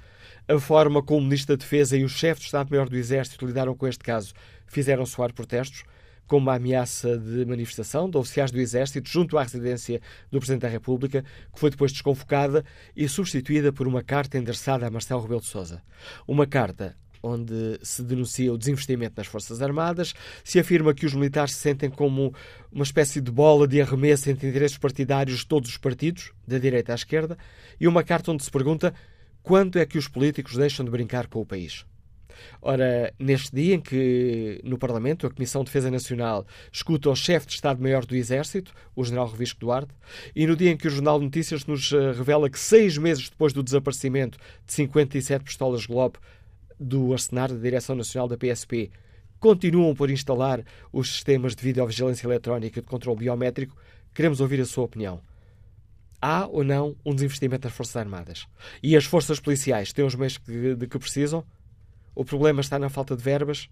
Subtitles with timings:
[0.49, 3.75] A forma como o Ministro da Defesa e o chefe de Estado-Maior do Exército lidaram
[3.75, 4.33] com este caso
[4.73, 5.85] fizeram soar protestos,
[6.27, 10.69] como a ameaça de manifestação de oficiais do Exército junto à residência do Presidente da
[10.69, 11.23] República,
[11.53, 12.65] que foi depois desconvocada
[12.97, 15.83] e substituída por uma carta endereçada a Marcelo Rebelo de Sousa.
[16.27, 21.55] Uma carta onde se denuncia o desinvestimento nas Forças Armadas, se afirma que os militares
[21.55, 22.35] se sentem como
[22.71, 26.93] uma espécie de bola de arremesso entre interesses partidários de todos os partidos, da direita
[26.93, 27.39] à esquerda,
[27.81, 28.93] e uma carta onde se pergunta
[29.43, 31.85] quando é que os políticos deixam de brincar com o país.
[32.61, 37.47] Ora, neste dia em que no Parlamento a Comissão de Defesa Nacional escuta o chefe
[37.47, 39.95] de Estado-Maior do Exército, o General Revisco Duarte,
[40.35, 43.31] e no dia em que o Jornal de Notícias nos eh, revela que seis meses
[43.31, 46.19] depois do desaparecimento de 57 pistolas Globo
[46.83, 48.91] do arsenal da Direção Nacional da PSP
[49.43, 53.77] continuam por instalar os sistemas de videovigilância eletrónica e de controle biométrico,
[54.15, 55.21] queremos ouvir a sua opinião.
[56.21, 58.47] Há ou não um desinvestimento das Forças Armadas?
[58.81, 60.39] E as Forças Policiais têm os meios
[60.79, 61.45] de que precisam?
[62.15, 63.69] O problema está na falta de verbas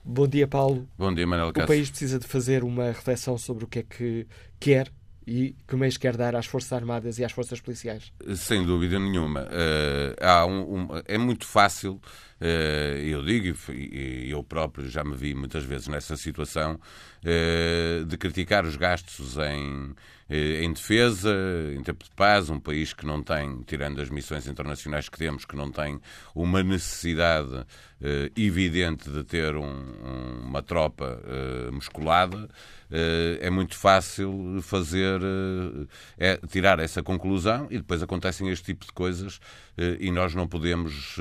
[0.04, 0.88] Bom dia, Paulo.
[0.98, 1.64] Bom dia, Manuel Cássio.
[1.64, 4.28] O país precisa de fazer uma reflexão sobre o que é que
[4.60, 4.92] quer
[5.26, 8.12] e que meios quer dar às Forças Armadas e às Forças Policiais?
[8.36, 9.48] Sem dúvida nenhuma.
[9.48, 12.00] Uh, um, um, é muito fácil,
[12.40, 18.66] eu digo, e eu próprio já me vi muitas vezes nessa situação, uh, de criticar
[18.66, 19.96] os gastos em
[20.30, 21.30] eh, em defesa,
[21.74, 25.46] em tempo de paz, um país que não tem, tirando as missões internacionais que temos,
[25.46, 26.02] que não tem
[26.36, 27.66] uma necessidade
[28.02, 32.50] eh, evidente de ter um, um, uma tropa eh, musculada,
[32.90, 38.86] eh, é muito fácil fazer, eh, é, tirar essa conclusão e depois acontecem este tipo
[38.86, 39.40] de coisas
[39.78, 41.18] eh, e nós não podemos,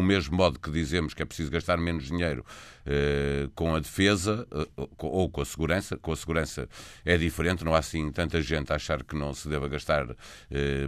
[0.00, 2.44] do mesmo modo que dizemos que é preciso gastar menos dinheiro
[3.54, 4.46] com a defesa
[4.98, 6.68] ou com a segurança, com a segurança
[7.04, 10.06] é diferente, não há assim tanta gente a achar que não se deva gastar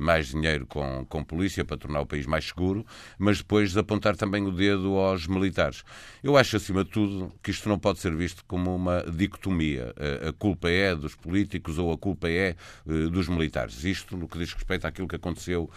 [0.01, 2.85] mais dinheiro com, com polícia para tornar o país mais seguro,
[3.19, 5.83] mas depois apontar também o dedo aos militares.
[6.23, 9.95] Eu acho, acima de tudo, que isto não pode ser visto como uma dicotomia
[10.29, 13.85] a culpa é dos políticos ou a culpa é dos militares.
[13.85, 15.71] Isto no que diz respeito àquilo que aconteceu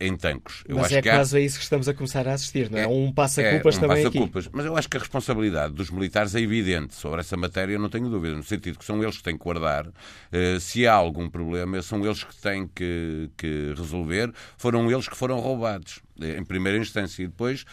[0.00, 0.64] em Tancos.
[0.66, 1.38] Eu Mas acho é que caso há...
[1.38, 2.82] a isso que estamos a começar a assistir, não é?
[2.82, 4.48] é um passa-culpas é, um também passa -culpas.
[4.52, 5.31] Mas eu acho que a responsabilidade
[5.72, 6.94] dos militares é evidente.
[6.94, 9.86] Sobre essa matéria não tenho dúvida, no sentido que são eles que têm que guardar.
[9.86, 14.32] Uh, se há algum problema, são eles que têm que, que resolver.
[14.56, 17.64] Foram eles que foram roubados em primeira instância, e depois,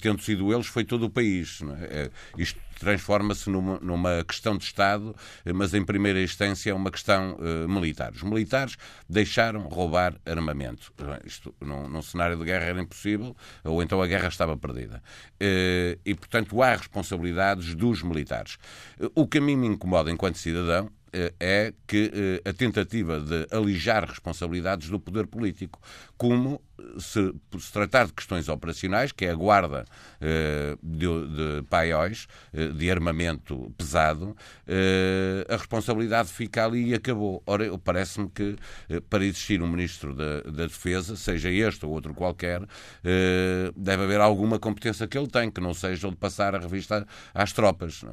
[0.00, 1.60] tendo sido eles, foi todo o país.
[1.90, 2.10] É?
[2.38, 5.14] Isto transforma-se numa, numa, questão de Estado,
[5.54, 8.12] mas em primeira instância é uma questão uh, militar.
[8.12, 8.76] Os militares
[9.08, 10.92] deixaram roubar armamento.
[11.24, 15.02] Isto, num, num, cenário de guerra era impossível, ou então a guerra estava perdida.
[15.34, 18.58] Uh, e, portanto, há responsabilidades dos militares.
[19.14, 20.90] O que a mim me incomoda enquanto cidadão
[21.40, 25.80] é que a tentativa de alijar responsabilidades do poder político,
[26.18, 26.60] como
[26.98, 29.84] se, se, tratar de questões operacionais, que é a guarda
[30.20, 34.36] uh, de, de paióis, uh, de armamento pesado,
[34.66, 37.42] uh, a responsabilidade fica ali e acabou.
[37.46, 38.56] Ora, parece-me que
[39.08, 42.62] para existir um Ministro da, da, Defesa, seja este ou outro qualquer,
[43.76, 47.06] deve haver alguma competência que ele tem, que não seja o de passar a revista
[47.32, 48.04] às tropas.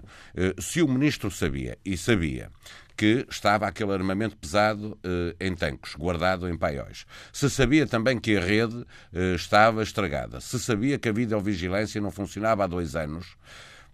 [0.60, 2.52] se o Ministro sabia, e sabia,
[2.96, 7.06] que estava aquele armamento pesado eh, em tanques, guardado em paióis.
[7.32, 10.40] Se sabia também que a rede eh, estava estragada.
[10.40, 13.36] Se sabia que a videovigilância não funcionava há dois anos.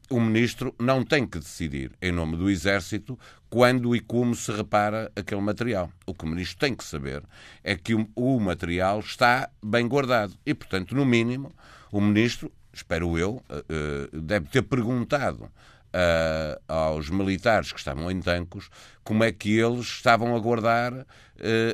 [0.09, 3.17] O ministro não tem que decidir, em nome do Exército,
[3.49, 5.89] quando e como se repara aquele material.
[6.05, 7.23] O que o ministro tem que saber
[7.63, 10.33] é que o material está bem guardado.
[10.45, 11.53] E, portanto, no mínimo,
[11.91, 15.49] o ministro, espero eu, eh, deve ter perguntado
[15.91, 18.69] uh, aos militares que estavam em tancos
[19.03, 21.05] como é que eles estavam a guardar uh,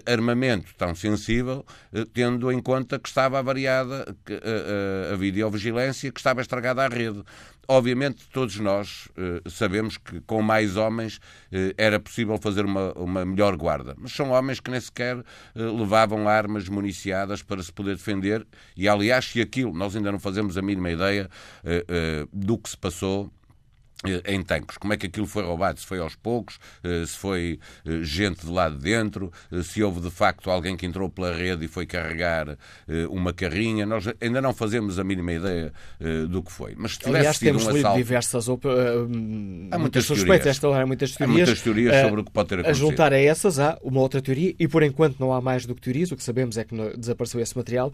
[0.06, 4.16] armamento tão sensível, uh, tendo em conta que estava avariada
[5.12, 7.22] a videovigilância, que estava estragada a rede.
[7.70, 9.10] Obviamente, todos nós
[9.50, 11.20] sabemos que com mais homens
[11.78, 15.22] era possível fazer uma, uma melhor guarda, mas são homens que nem sequer
[15.54, 18.48] levavam armas municiadas para se poder defender.
[18.78, 21.30] E, aliás, se aquilo, nós ainda não fazemos a mínima ideia
[22.32, 23.37] do que se passou eh,
[24.26, 24.78] em tanques.
[24.78, 25.80] Como é que aquilo foi roubado?
[25.80, 29.32] Se foi aos poucos, eh, se foi eh, gente de lá de dentro,
[29.64, 32.58] se houve de facto alguém que entrou pela rede e foi carregar
[33.10, 33.86] uma carrinha.
[33.86, 35.74] Nós ainda não fazemos a mínima ideia
[36.30, 36.76] do que foi.
[36.78, 37.98] Mas se tivesse Aliás, sido temos um assalto...
[37.98, 38.66] diversas op...
[39.72, 40.48] há muitas suspeitas.
[40.48, 41.36] Esta há muitas teorias.
[41.36, 42.86] Há muitas teorias sobre o que pode ter acontecido.
[42.86, 45.74] A juntar a essas há uma outra teoria e por enquanto não há mais do
[45.76, 46.12] que teorias.
[46.12, 47.92] O que sabemos é que desapareceu esse material.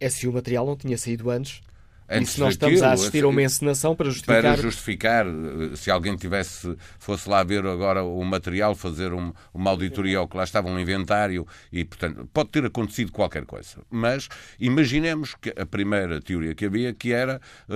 [0.00, 1.60] É se o material não tinha saído antes
[2.08, 4.42] Antes e se nós estamos a assistir a uma encenação para justificar...
[4.42, 9.70] Para justificar, eh, se alguém tivesse, fosse lá ver agora o material, fazer um, uma
[9.70, 13.78] auditoria ao que lá estava, um inventário, e, portanto, pode ter acontecido qualquer coisa.
[13.90, 14.28] Mas
[14.60, 17.72] imaginemos que a primeira teoria que havia, que era uh,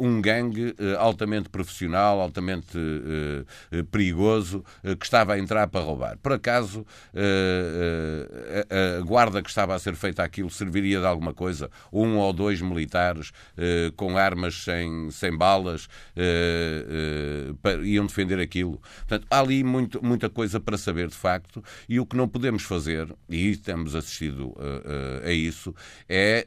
[0.00, 2.78] uh, um gangue uh, altamente profissional, altamente
[3.90, 4.64] perigoso,
[4.98, 6.16] que estava a entrar para roubar.
[6.18, 11.70] Por acaso, a, a, guarda que estava a ser feita aquilo serviria de alguma coisa?
[11.92, 13.32] Um ou dois militares
[13.64, 18.78] eh, com armas sem, sem balas, uh, iam defender aquilo.
[18.98, 22.64] Portanto, há ali muito, muita coisa para saber, de facto, e o que não podemos
[22.64, 24.54] fazer, e temos assistido
[25.24, 25.74] a isso,
[26.08, 26.46] é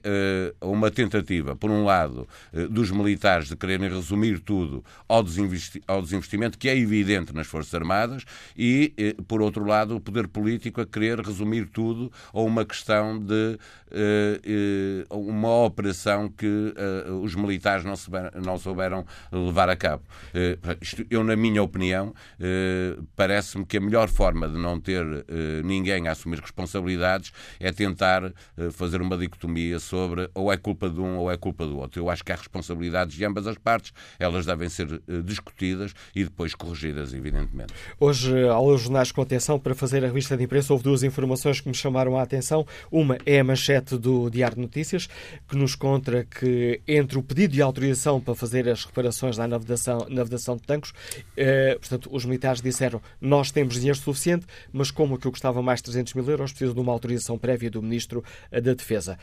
[0.61, 2.27] uma tentativa, por um lado,
[2.69, 7.73] dos militares de quererem resumir tudo ao, desinvesti ao desinvestimento, que é evidente nas Forças
[7.73, 8.25] Armadas,
[8.55, 8.93] e,
[9.27, 13.57] por outro lado, o poder político a querer resumir tudo a uma questão de
[15.09, 16.73] uma operação que
[17.09, 20.03] os militares não souberam, não souberam levar a cabo.
[20.33, 20.57] Eh,
[21.09, 26.07] eu, na minha opinião, eh, parece-me que a melhor forma de não ter eh, ninguém
[26.07, 28.33] a assumir responsabilidades é tentar
[28.71, 32.01] fazer uma dicotomia sobre ou é culpa de um ou é culpa do outro.
[32.01, 36.55] Eu acho que há responsabilidades de ambas as partes, elas devem ser discutidas e depois
[36.55, 37.73] corrigidas, evidentemente.
[37.99, 41.67] Hoje, aos jornais com atenção, para fazer a revista de imprensa, houve duas informações que
[41.67, 42.65] me chamaram a atenção.
[42.91, 45.07] Uma é a manchete do Diário de Notícias,
[45.47, 50.05] que nos conta que entre o pedido de autorização para fazer as reparações na navegação,
[50.09, 50.93] navegação de tanques,
[51.35, 56.13] eh, portanto, os militares disseram nós temos dinheiro suficiente, mas como aquilo custava mais 300
[56.13, 59.17] mil euros, precisa de uma autorização prévia do Ministro eh, da Defesa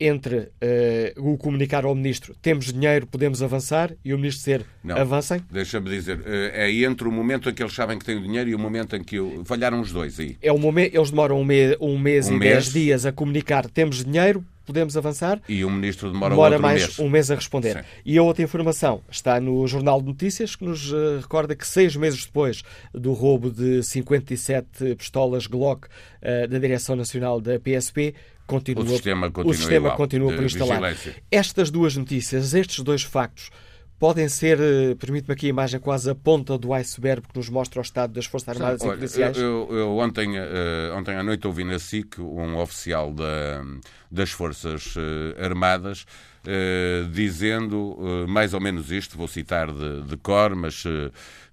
[0.00, 4.96] entre uh, o comunicar ao Ministro temos dinheiro, podemos avançar, e o Ministro dizer não,
[4.96, 5.42] avancem?
[5.50, 8.54] Deixa-me dizer, é entre o momento em que eles sabem que têm o dinheiro e
[8.54, 9.42] o momento em que eu...
[9.44, 10.36] falharam os dois aí.
[10.40, 12.52] É o momento, eles demoram um, me, um mês um e mês.
[12.52, 15.40] dez dias a comunicar temos dinheiro, podemos avançar.
[15.48, 16.98] E o Ministro demora, demora mais mês.
[16.98, 17.78] um mês a responder.
[17.78, 17.84] Sim.
[18.04, 21.96] E a outra informação está no Jornal de Notícias, que nos uh, recorda que seis
[21.96, 28.14] meses depois do roubo de 57 pistolas Glock uh, da Direção Nacional da PSP,
[28.46, 30.80] continua, o sistema continua, o sistema continua por instalar.
[30.80, 31.16] Vigilância.
[31.30, 33.50] Estas duas notícias, estes dois factos,
[33.98, 37.80] podem ser, eh, permite-me aqui a imagem, quase a ponta do iceberg que nos mostra
[37.80, 39.36] o estado das Forças Armadas Olha, e Policiais?
[39.36, 43.64] Eu, eu ontem, uh, ontem à noite ouvi na SIC um oficial da,
[44.10, 46.06] das Forças uh, Armadas
[46.44, 47.96] uh, dizendo
[48.28, 50.84] mais ou menos isto, vou citar de, de cor, mas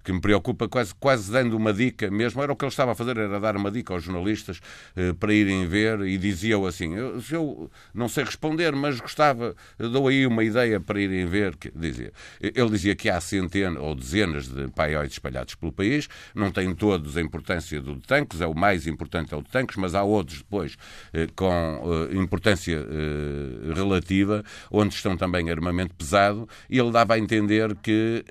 [0.06, 2.40] que me preocupa, quase, quase dando uma dica mesmo.
[2.40, 4.60] Era o que ele estava a fazer, era dar uma dica aos jornalistas
[4.94, 10.06] eh, para irem ver e dizia-o assim: eu, eu não sei responder, mas gostava, dou
[10.06, 11.56] aí uma ideia para irem ver.
[11.56, 12.12] Que, dizia.
[12.40, 17.16] Ele dizia que há centenas ou dezenas de paióis espalhados pelo país, não têm todos
[17.16, 20.04] a importância do de tanques, é o mais importante é o de tanques, mas há
[20.04, 20.76] outros depois
[21.12, 27.18] eh, com eh, importância eh, relativa, onde estão também armamento pesado, e ele dava a
[27.18, 28.24] entender que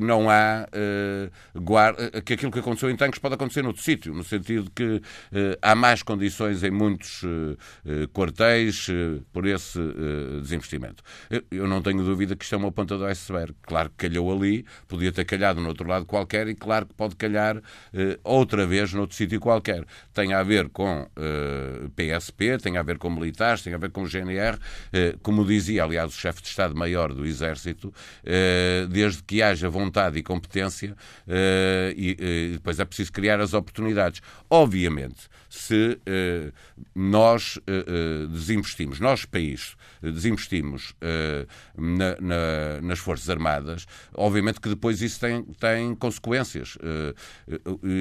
[0.00, 4.24] não há uh, guarda, que aquilo que aconteceu em Tancos pode acontecer noutro sítio, no
[4.24, 5.00] sentido que uh,
[5.60, 8.88] há mais condições em muitos uh, quartéis
[9.32, 9.78] por esse
[10.40, 11.02] desinvestimento.
[11.50, 13.54] Eu não tenho dúvida que isto é uma ponta do iceberg.
[13.62, 17.16] Claro que calhou ali, podia ter calhado no outro lado qualquer e claro que pode
[17.16, 17.60] calhar
[18.24, 19.84] outra vez noutro sítio qualquer.
[20.12, 21.06] Tem a ver com
[21.96, 24.58] PSP, tem a ver com militares, tem a ver com GNR,
[25.22, 27.92] como dizia, aliás, o chefe de Estado-Maior do Exército,
[28.90, 34.20] desde que haja vontade e competência, uh, e uh, depois é preciso criar as oportunidades.
[34.48, 36.52] Obviamente, se uh,
[36.94, 37.58] nós
[38.30, 40.94] desinvestimos, nós, país, desinvestimos
[41.76, 46.76] na, na, nas Forças Armadas, obviamente que depois isso tem, tem consequências.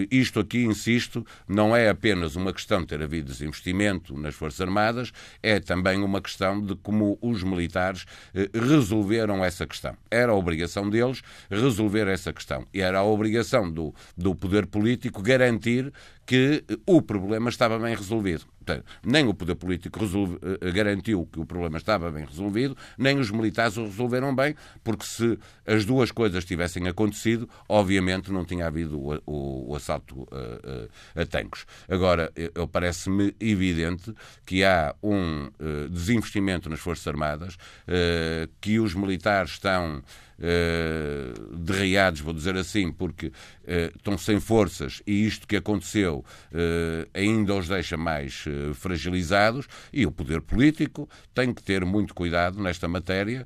[0.09, 5.11] isto aqui, insisto, não é apenas uma questão de ter havido desinvestimento nas Forças Armadas,
[5.43, 8.05] é também uma questão de como os militares
[8.53, 9.95] resolveram essa questão.
[10.09, 11.21] Era a obrigação deles
[11.51, 12.65] resolver essa questão.
[12.73, 15.91] E era a obrigação do, do poder político garantir
[16.31, 18.45] que o problema estava bem resolvido.
[18.63, 23.19] Portanto, nem o poder político resolve, eh, garantiu que o problema estava bem resolvido, nem
[23.19, 28.67] os militares o resolveram bem, porque se as duas coisas tivessem acontecido, obviamente não tinha
[28.67, 31.65] havido o, o, o assalto a, eh, eh, a tanques.
[31.89, 32.31] Agora,
[32.71, 34.13] parece-me evidente
[34.45, 40.01] que há um uh, desinvestimento nas Forças Armadas, uh, que os militares estão
[40.41, 43.31] uh, derreados, vou dizer assim, porque
[43.71, 50.05] uh, estão sem forças e isto que aconteceu uh, ainda os deixa mais fragilizados e
[50.05, 53.45] o poder político tem que ter muito cuidado nesta matéria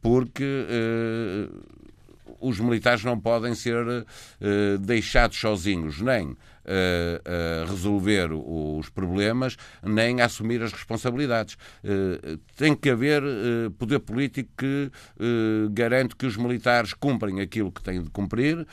[0.00, 0.44] porque
[2.40, 3.84] os militares não podem ser
[4.80, 11.56] deixados sozinhos, nem a, resolver os problemas, nem assumir as responsabilidades.
[11.84, 13.22] Eh, tem que haver
[13.78, 14.90] poder político que
[15.72, 18.66] garante que os militares cumprem aquilo que têm de cumprir,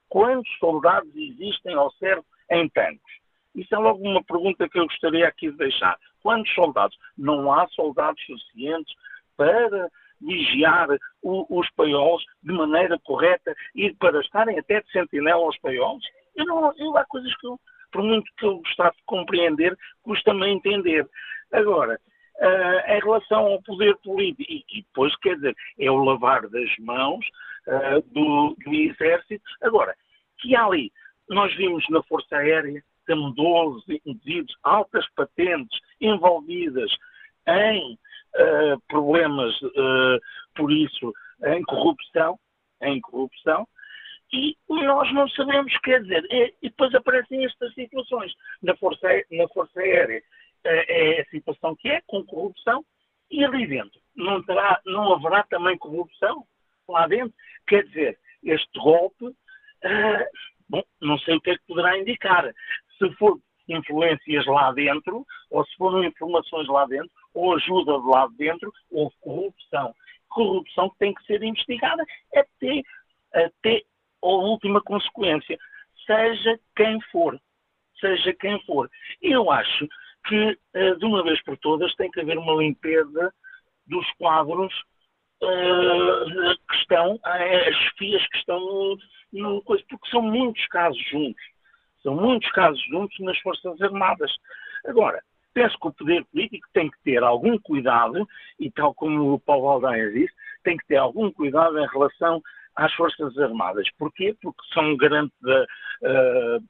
[0.08, 3.22] Quantos soldados existem ao certo em tanques?
[3.54, 5.98] Isso é logo uma pergunta que eu gostaria aqui de deixar.
[6.22, 6.96] Quantos soldados?
[7.18, 8.94] Não há soldados suficientes
[9.36, 9.90] para
[10.20, 10.88] vigiar
[11.20, 16.02] o, os paióis de maneira correta e para estarem até de sentinela aos paióis?
[16.36, 17.58] Eu não, eu, há coisas que eu,
[17.90, 21.06] por muito que eu gostasse de compreender, custa-me entender.
[21.52, 22.00] Agora,
[22.36, 26.70] uh, em relação ao poder político, e, e, depois, quer dizer, é o lavar das
[26.78, 27.24] mãos
[27.66, 29.44] uh, do, do Exército.
[29.62, 29.94] Agora,
[30.38, 30.90] que há ali,
[31.28, 36.90] nós vimos na Força Aérea, temos 12 indivíduos, altas patentes envolvidas
[37.46, 39.52] em uh, problemas,
[40.54, 41.12] por isso,
[41.44, 42.38] em corrupção,
[42.80, 43.66] em corrupção,
[44.32, 48.32] e nós não sabemos, quer dizer, e depois aparecem estas situações.
[48.62, 50.22] Na Força, na força Aérea
[50.64, 52.84] é, é a situação que é, com corrupção,
[53.30, 56.46] e ali dentro não, terá, não haverá também corrupção
[56.88, 57.34] lá dentro?
[57.66, 59.34] Quer dizer, este golpe, uh,
[60.68, 62.52] bom, não sei o que é que poderá indicar.
[62.98, 68.28] Se for influências lá dentro, ou se foram informações lá dentro, ou ajuda de lá
[68.36, 69.94] dentro, houve corrupção.
[70.28, 72.82] Corrupção que tem que ser investigada até,
[73.32, 73.82] até
[74.22, 75.58] ou última consequência,
[76.06, 77.38] seja quem for.
[78.00, 78.88] Seja quem for.
[79.20, 79.88] Eu acho
[80.26, 83.34] que, uh, de uma vez por todas, tem que haver uma limpeza
[83.86, 84.72] dos quadros
[85.42, 88.96] uh, que estão, as fias que estão
[89.32, 91.42] no, porque são muitos casos juntos.
[92.02, 94.32] São muitos casos juntos nas Forças Armadas.
[94.86, 95.22] Agora,
[95.54, 98.26] penso que o poder político tem que ter algum cuidado,
[98.58, 102.42] e tal como o Paulo Aldaia disse, tem que ter algum cuidado em relação
[102.76, 103.86] às Forças Armadas.
[103.98, 104.34] Porquê?
[104.40, 106.64] Porque são garante da, uh,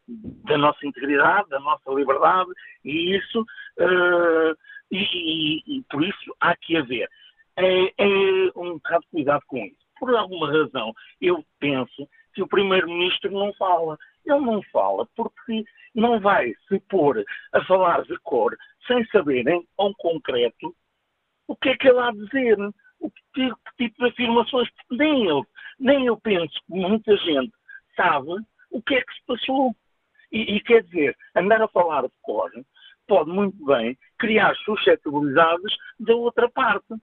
[0.45, 2.51] da nossa integridade, da nossa liberdade,
[2.85, 4.57] e isso, uh,
[4.91, 7.09] e, e, e, por isso há que haver
[7.57, 9.77] é, é um bocado cuidado com isso.
[9.99, 13.99] Por alguma razão, eu penso que o Primeiro-Ministro não fala.
[14.25, 18.57] Ele não fala porque não vai se pôr a falar de cor
[18.87, 20.75] sem saberem, ao concreto,
[21.47, 22.59] o que é que ele há a dizer,
[23.01, 25.47] o que, tipo de afirmações, nem eu,
[25.83, 27.53] nem eu penso que muita gente
[27.97, 28.31] sabe
[28.71, 29.75] o que é que se passou.
[30.31, 32.51] E, e quer dizer, andar a falar de cor
[33.07, 36.95] pode muito bem criar suscetibilidades da outra parte.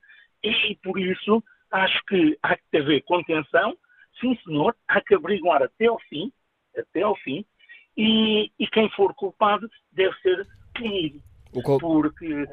[0.42, 3.78] E, por isso acho que há que haver contenção,
[4.20, 6.32] sim senhor, há que averiguar até ao fim,
[6.76, 7.46] até ao fim,
[7.96, 11.22] e, e quem for culpado deve ser punido.
[11.80, 12.48] Porque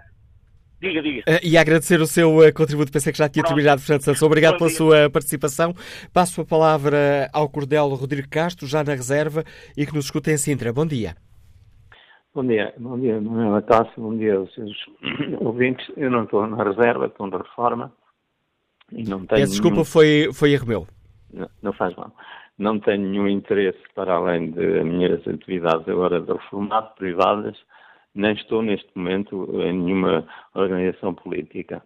[0.80, 1.20] Diga, diga.
[1.20, 3.54] Uh, e agradecer o seu uh, contributo, pensei que já tinha Pronto.
[3.54, 4.22] terminado, Fernando Santos.
[4.22, 4.78] Obrigado Bom, pela diga.
[4.78, 5.74] sua participação.
[6.12, 9.42] Passo a palavra ao Cordel Rodrigo Castro, já na reserva,
[9.76, 10.72] e que nos escuta em Sintra.
[10.72, 11.16] Bom dia.
[12.34, 14.76] Bom dia, bom dia, Manuela Tássio, bom dia aos seus
[15.40, 15.86] ouvintes.
[15.96, 17.90] Eu não estou na reserva, estou na reforma.
[18.92, 19.84] E não tenho Peço desculpa, nenhum...
[19.86, 20.86] foi, foi erro meu.
[21.32, 22.12] Não, não faz mal
[22.58, 27.56] não tenho nenhum interesse para além das minhas atividades agora de reformado privadas,
[28.16, 31.82] nem estou neste momento em nenhuma organização política.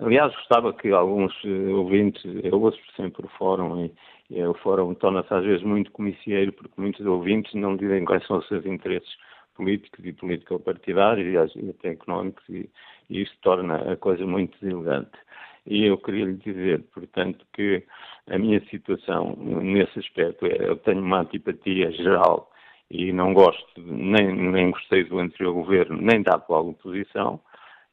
[0.00, 3.92] Aliás, gostava que alguns eh, ouvintes, eu ouço sempre o fórum e,
[4.30, 8.38] e o fórum torna-se às vezes muito comicieiro porque muitos ouvintes não dizem quais são
[8.38, 9.08] os seus interesses
[9.54, 12.70] políticos e político-partidários e até económicos e,
[13.10, 15.18] e isso torna a coisa muito deselegante.
[15.66, 17.84] E eu queria lhe dizer, portanto, que
[18.30, 22.50] a minha situação nesse aspecto é eu tenho uma antipatia geral
[22.90, 27.40] e não gosto, nem, nem gostei do anterior governo, nem da atual oposição,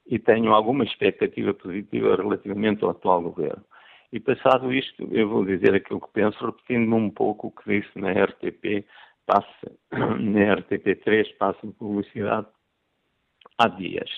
[0.08, 3.64] e tenho alguma expectativa positiva relativamente ao atual governo.
[4.14, 8.00] E passado isto, eu vou dizer aquilo que penso, repetindo-me um pouco o que disse
[8.00, 8.86] na RTP,
[9.26, 12.48] passa, na RTP3, passa de publicidade
[13.58, 14.10] há dias.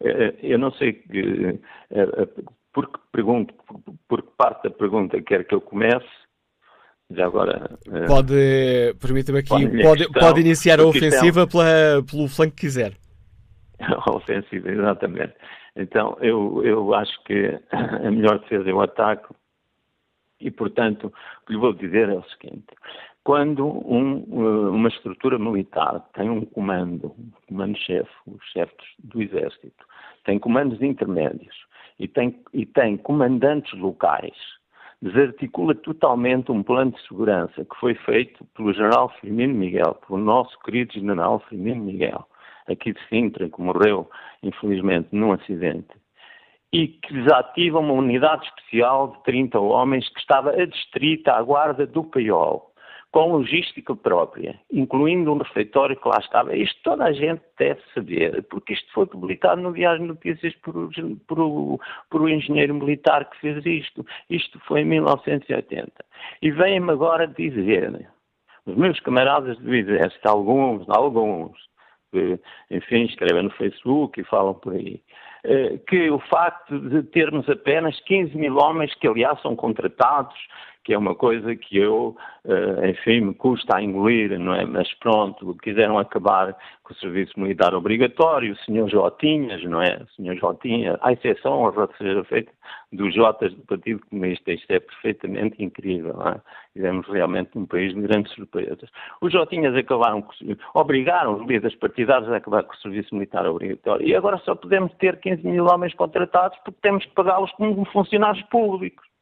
[0.00, 1.58] Eh, eu não sei que,
[1.90, 2.28] eh,
[2.72, 3.54] porque pergunto,
[4.08, 6.23] porque parte da pergunta quer que eu comece,
[7.14, 7.70] já agora.
[7.92, 12.92] Eh, pode, permita-me aqui, pode, questão, pode iniciar a ofensiva pela, pelo flanco que quiser.
[13.80, 15.34] A ofensiva, exatamente.
[15.76, 19.34] Então, eu, eu acho que a melhor defesa é o ataque
[20.40, 22.66] e, portanto, o que lhe vou dizer é o seguinte:
[23.24, 29.84] quando um, eh, uma estrutura militar tem um comando, um comando-chefe, o chefe do exército,
[30.24, 31.56] tem comandos intermédios
[31.98, 34.36] e tem, e tem comandantes locais,
[35.04, 40.58] desarticula totalmente um plano de segurança que foi feito pelo general Firmino Miguel, pelo nosso
[40.60, 42.26] querido general Firmino Miguel,
[42.66, 44.08] aqui de Sintra, que morreu,
[44.42, 45.92] infelizmente, num acidente,
[46.72, 52.02] e que desativa uma unidade especial de 30 homens que estava adstrita à guarda do
[52.02, 52.73] Paiol
[53.14, 56.56] com logística própria, incluindo um refeitório que lá estava.
[56.56, 60.90] Isto toda a gente deve saber, porque isto foi publicado no Diário de Notícias por,
[61.28, 61.78] por,
[62.10, 64.04] por o engenheiro militar que fez isto.
[64.28, 65.92] Isto foi em 1980.
[66.42, 68.10] E vêm-me agora dizer,
[68.66, 71.56] os meus camaradas do Exército, alguns, alguns,
[72.10, 75.00] que, enfim, escrevem no Facebook e falam por aí,
[75.44, 80.34] eh, que o facto de termos apenas 15 mil homens, que aliás são contratados,
[80.84, 82.14] que é uma coisa que eu,
[82.46, 84.66] eh, enfim, me custa a engolir, não é?
[84.66, 89.96] Mas pronto, quiseram acabar com o serviço militar obrigatório, o senhor Jotinhas, não é?
[90.02, 92.52] O senhor Jotinha, a exceção, honra seja feita,
[92.92, 96.40] dos Jotas do Partido Comunista, isto é perfeitamente incrível, não é?
[96.74, 98.90] Vivemos realmente num país de grandes surpresas.
[99.22, 100.22] Os Jotinhas acabaram,
[100.74, 104.92] obrigaram os líderes partidários a acabar com o serviço militar obrigatório e agora só podemos
[104.96, 109.13] ter 15 mil homens contratados porque temos que pagá-los como funcionários públicos.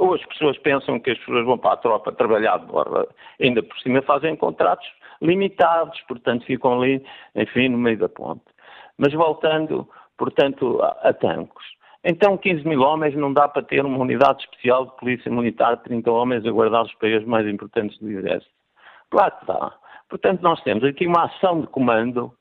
[0.00, 3.06] Ou as pessoas pensam que as pessoas vão para a tropa trabalhar de borda,
[3.38, 8.40] ainda por cima fazem contratos limitados, portanto ficam ali, enfim, no meio da ponte.
[8.96, 9.86] Mas voltando,
[10.16, 11.14] portanto, a, a.
[12.02, 16.10] Então 15 mil homens não dá para ter uma unidade especial de polícia militar, 30
[16.10, 18.54] homens a guardar os países mais importantes do exército.
[19.10, 19.74] Claro que dá.
[20.08, 22.32] Portanto, nós temos aqui uma ação de comando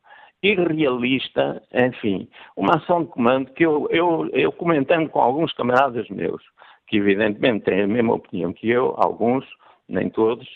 [0.41, 6.41] irrealista, enfim, uma ação de comando que eu, eu, eu comentando com alguns camaradas meus,
[6.89, 9.45] que evidentemente têm a mesma opinião que eu, alguns,
[9.87, 10.47] nem todos,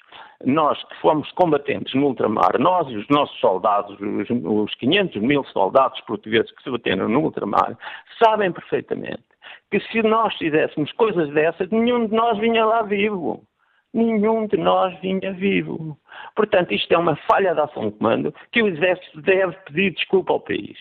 [0.43, 5.43] nós que fomos combatentes no ultramar, nós e os nossos soldados, os, os 500 mil
[5.45, 7.77] soldados portugueses que se bateram no ultramar,
[8.21, 9.23] sabem perfeitamente
[9.71, 13.43] que se nós fizéssemos coisas dessas, nenhum de nós vinha lá vivo.
[13.91, 15.97] Nenhum de nós vinha vivo.
[16.35, 20.33] Portanto, isto é uma falha da ação de comando que o Exército deve pedir desculpa
[20.33, 20.77] ao país.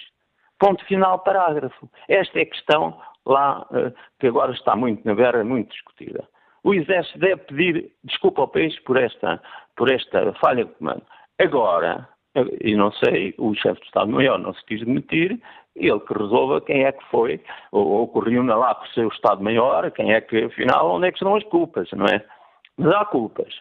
[0.59, 1.91] Ponto final, parágrafo.
[2.09, 6.27] Esta é a questão lá eh, que agora está muito na guerra, muito discutida.
[6.65, 9.41] O Exército deve pedir desculpa ao país por esta,
[9.77, 11.03] por esta falha de comando.
[11.39, 15.41] Agora, eh, e não sei, o chefe de Estado-Maior não se quis demitir,
[15.75, 19.09] ele que resolva quem é que foi, ou, ou corriu na lá com o seu
[19.09, 22.25] Estado-Maior, quem é que, afinal, onde é que estão as culpas, não é?
[22.77, 23.55] Mas há culpas.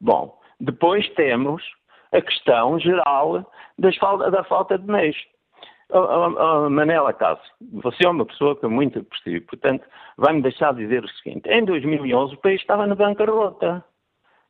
[0.00, 1.62] Bom, depois temos
[2.12, 3.96] a questão geral das,
[4.30, 5.16] da falta de meios.
[5.92, 10.42] Oh, oh, oh, Manela Caso, você é uma pessoa que é muito aprecio, portanto, vai-me
[10.42, 11.48] deixar dizer o seguinte.
[11.48, 13.84] Em 2011 o país estava na bancarrota.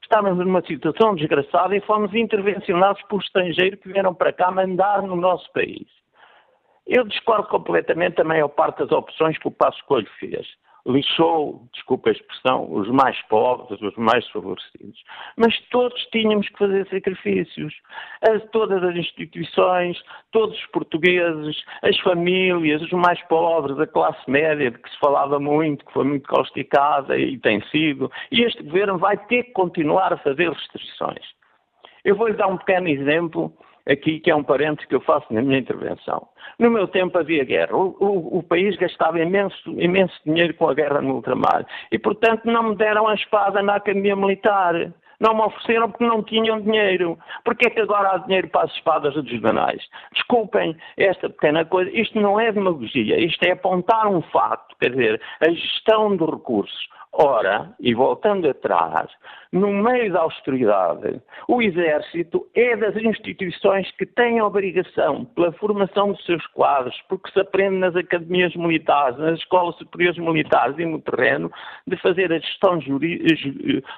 [0.03, 5.17] Estávamos numa situação desgraçada e fomos intervencionados por estrangeiro que vieram para cá mandar no
[5.17, 5.87] nosso país.
[6.87, 10.47] Eu discordo completamente da maior parte das opções que o Passo Coelho fez
[10.87, 15.03] lixou, desculpa a expressão, os mais pobres, os mais favorecidos.
[15.37, 17.75] Mas todos tínhamos que fazer sacrifícios.
[18.23, 24.71] As, todas as instituições, todos os portugueses, as famílias, os mais pobres, a classe média,
[24.71, 28.11] de que se falava muito, que foi muito causticada e tem sido.
[28.31, 31.25] E este governo vai ter que continuar a fazer restrições.
[32.05, 33.53] Eu vou-lhe dar um pequeno exemplo
[33.89, 36.29] aqui, que é um parênteses que eu faço na minha intervenção.
[36.59, 37.75] No meu tempo havia guerra.
[37.77, 41.67] O, o, o, país gastava imenso, imenso dinheiro com a guerra no ultramar.
[41.91, 44.93] E, portanto, não me deram a espada na Academia Militar.
[45.19, 47.19] Não me ofereceram porque não tinham dinheiro.
[47.45, 49.83] Porquê é que agora há dinheiro para as espadas dos banais?
[50.13, 51.91] Desculpem esta pequena coisa.
[51.91, 53.19] Isto não é demagogia.
[53.19, 54.77] Isto é apontar um facto.
[54.79, 56.89] Quer dizer, a gestão de recursos.
[57.19, 59.11] Ora, e voltando atrás,
[59.51, 66.13] no meio da austeridade, o Exército é das instituições que têm a obrigação, pela formação
[66.13, 71.01] dos seus quadros, porque se aprende nas academias militares, nas escolas superiores militares e no
[71.01, 71.51] terreno,
[71.87, 72.79] de fazer a gestão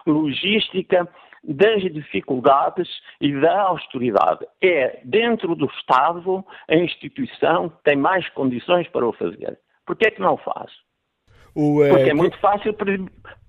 [0.07, 1.09] logística
[1.43, 2.89] das dificuldades
[3.21, 4.47] e da austeridade.
[4.63, 9.59] É dentro do Estado a instituição que tem mais condições para o fazer.
[9.85, 10.71] Por que é que não faz?
[11.59, 12.73] O, uh, Porque é muito fácil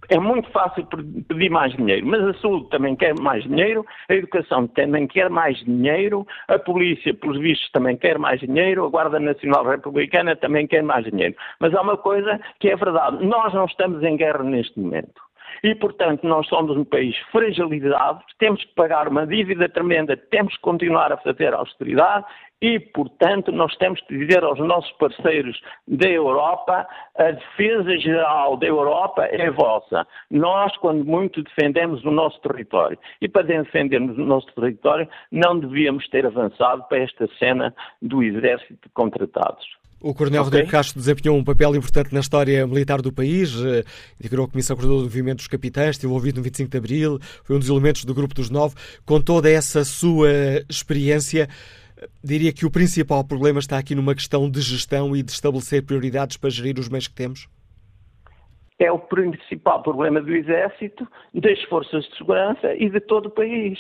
[0.09, 0.83] é muito fácil
[1.27, 5.59] pedir mais dinheiro, mas a saúde também quer mais dinheiro, a educação também quer mais
[5.59, 10.81] dinheiro, a polícia, pelos vistos, também quer mais dinheiro, a Guarda Nacional Republicana também quer
[10.81, 11.35] mais dinheiro.
[11.59, 15.28] Mas há uma coisa que é verdade: nós não estamos em guerra neste momento.
[15.63, 20.61] E, portanto, nós somos um país fragilizado, temos que pagar uma dívida tremenda, temos que
[20.61, 22.25] continuar a fazer austeridade
[22.61, 26.85] e, portanto, nós temos que dizer aos nossos parceiros da Europa,
[27.17, 30.05] a defesa geral da Europa é vossa.
[30.29, 32.97] Nós, quando muito, defendemos o nosso território.
[33.21, 38.77] E para defendermos o nosso território, não devíamos ter avançado para esta cena do exército
[38.83, 39.78] de contratados.
[40.01, 40.51] O Coronel okay.
[40.51, 43.83] Rodrigo Castro desempenhou um papel importante na história militar do país, eh,
[44.17, 47.55] integrou a Comissão Coordenadora do Movimento dos Capitães, esteve envolvido no 25 de Abril, foi
[47.57, 48.75] um dos elementos do Grupo dos Nove.
[49.05, 50.29] Com toda essa sua
[50.69, 51.49] experiência,
[52.23, 56.37] diria que o principal problema está aqui numa questão de gestão e de estabelecer prioridades
[56.37, 57.47] para gerir os meios que temos?
[58.79, 63.77] É o principal problema do Exército, das forças de segurança e de todo o país.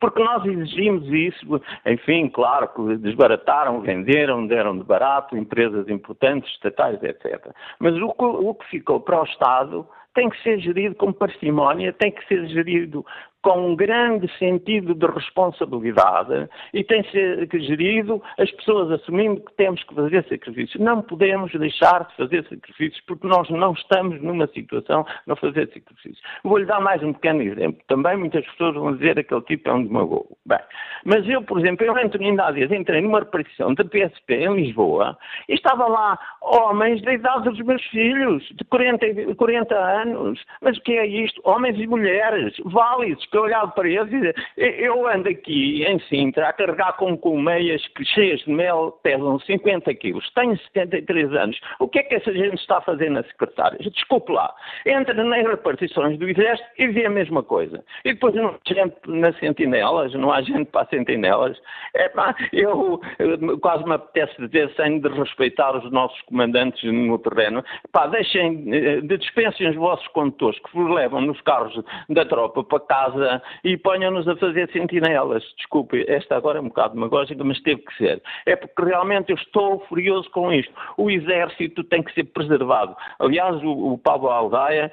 [0.00, 7.02] Porque nós exigimos isso, enfim, claro que desbarataram, venderam, deram de barato, empresas importantes, estatais,
[7.02, 7.50] etc.
[7.78, 11.92] Mas o que, o que ficou para o Estado tem que ser gerido com parcimónia,
[11.92, 13.04] tem que ser gerido
[13.44, 19.84] com um grande sentido de responsabilidade e tem ser gerido as pessoas assumindo que temos
[19.84, 20.82] que fazer sacrifícios.
[20.82, 26.20] Não podemos deixar de fazer sacrifícios porque nós não estamos numa situação de fazer sacrifícios.
[26.42, 27.80] Vou-lhe dar mais um pequeno exemplo.
[27.86, 30.38] Também muitas pessoas vão dizer que aquele tipo é um demagogo.
[30.46, 30.60] Bem,
[31.04, 35.18] mas eu, por exemplo, eu entro ainda há entrei numa repartição da PSP em Lisboa
[35.48, 40.42] e estava lá homens da idade dos meus filhos, de 40, 40 anos.
[40.62, 41.40] Mas o que é isto?
[41.44, 46.48] Homens e mulheres, válidos, eu olhava para eles e dizia, eu ando aqui em Sintra
[46.48, 47.82] a carregar com colmeias
[48.14, 52.56] cheias de mel pesam 50 quilos, tenho 73 anos, o que é que essa gente
[52.56, 53.78] está a fazer na secretária?
[53.78, 54.54] Desculpe lá,
[54.86, 57.84] entra nas repartições do Exército e vê a mesma coisa.
[58.04, 61.56] E depois não há gente nas sentinelas, não há gente para as sentinelas.
[61.94, 67.18] É pá, eu, eu quase me apetece dizer, sem de respeitar os nossos comandantes no
[67.18, 71.74] terreno, pá, deixem, eh, de dispensem os vossos condutores que vos levam nos carros
[72.08, 73.23] da tropa para casa
[73.62, 75.42] e ponham-nos a fazer sentinelas.
[75.56, 78.22] Desculpe, esta agora é um bocado demagógica, mas teve que ser.
[78.46, 80.72] É porque realmente eu estou furioso com isto.
[80.96, 82.96] O exército tem que ser preservado.
[83.18, 84.90] Aliás, o, o Pablo Aldaia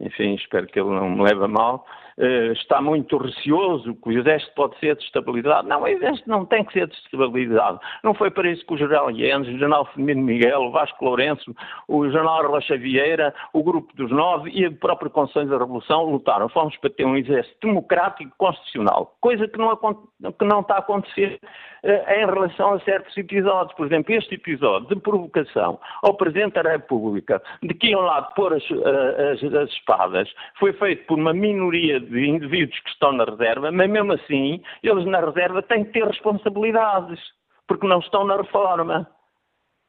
[0.00, 1.86] enfim, espero que ele não me leve a mal,
[2.52, 5.68] está muito receoso que o Exército pode ser destabilizado.
[5.68, 7.80] Não, o Exército não tem que ser destabilizado.
[8.02, 11.54] Não foi para isso que o General Guedes, o General Firmino Miguel, o Vasco Lourenço,
[11.86, 16.48] o General Rocha Vieira, o Grupo dos Nove e o próprio Conselho da Revolução lutaram.
[16.48, 21.40] Fomos para ter um Exército democrático constitucional, coisa que não, que não está a acontecer
[21.84, 23.74] uh, em relação a certos episódios.
[23.76, 28.54] Por exemplo, este episódio de provocação ao Presidente da República de que iam lá pôr
[28.54, 30.28] as, eh, as, as espadas
[30.58, 35.04] foi feito por uma minoria de indivíduos que estão na reserva, mas mesmo assim, eles
[35.04, 37.20] na reserva têm que ter responsabilidades,
[37.66, 39.08] porque não estão na reforma.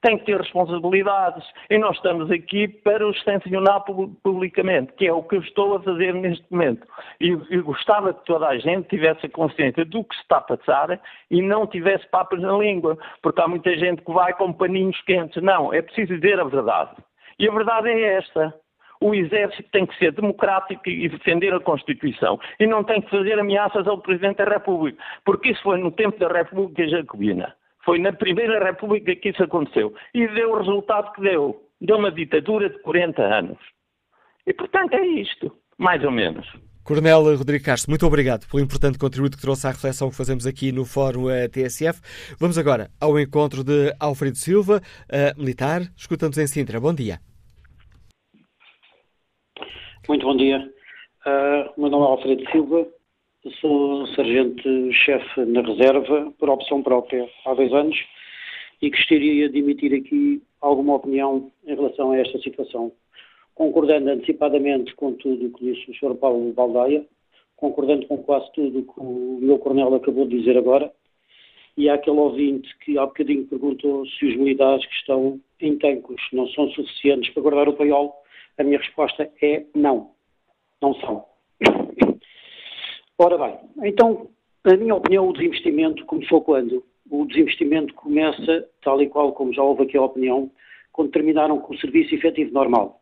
[0.01, 1.45] Têm que ter responsabilidades.
[1.69, 3.83] E nós estamos aqui para os sancionar
[4.23, 6.87] publicamente, que é o que eu estou a fazer neste momento.
[7.19, 11.01] E gostava que toda a gente tivesse a consciência do que se está a passar
[11.29, 15.43] e não tivesse papas na língua, porque há muita gente que vai com paninhos quentes.
[15.43, 16.95] Não, é preciso dizer a verdade.
[17.37, 18.53] E a verdade é esta
[19.01, 22.39] o exército tem que ser democrático e defender a Constituição.
[22.59, 26.19] E não tem que fazer ameaças ao Presidente da República, porque isso foi no tempo
[26.19, 27.55] da República Jacobina.
[27.85, 29.93] Foi na Primeira República que isso aconteceu.
[30.13, 31.63] E deu o resultado que deu.
[31.79, 33.57] Deu uma ditadura de 40 anos.
[34.45, 36.45] E, portanto, é isto, mais ou menos.
[36.83, 40.71] Coronel Rodrigo Castro, muito obrigado pelo importante contributo que trouxe à reflexão que fazemos aqui
[40.71, 42.01] no Fórum eh, TSF.
[42.39, 45.83] Vamos agora ao encontro de Alfredo Silva, uh, militar.
[45.95, 46.79] Escuta-nos em Sintra.
[46.79, 47.19] Bom dia.
[50.09, 50.73] Muito bom dia.
[51.23, 52.87] Uh, meu nome é Alfredo Silva,
[53.61, 57.95] sou sargento-chefe na reserva por opção própria há dois anos
[58.81, 62.91] e gostaria de emitir aqui alguma opinião em relação a esta situação.
[63.53, 66.15] Concordando antecipadamente com tudo o que disse o Sr.
[66.15, 67.05] Paulo Baldaia,
[67.55, 70.91] concordando com quase tudo o que o meu coronel acabou de dizer agora,
[71.77, 76.19] e há aquele ouvinte que há bocadinho perguntou se os militares que estão em tancos
[76.33, 78.18] não são suficientes para guardar o paiol.
[78.59, 80.11] A minha resposta é não.
[80.81, 81.25] Não são.
[83.17, 84.29] Ora bem, então,
[84.65, 86.85] na minha opinião, o desinvestimento começou quando?
[87.09, 90.51] O desinvestimento começa, tal e qual como já houve aqui a opinião,
[90.91, 93.01] quando terminaram com o serviço efetivo normal.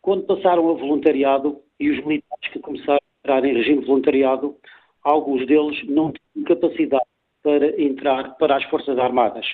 [0.00, 4.56] Quando passaram a voluntariado e os militares que começaram a entrar em regime voluntariado,
[5.02, 7.04] alguns deles não tinham capacidade
[7.42, 9.46] para entrar para as Forças Armadas.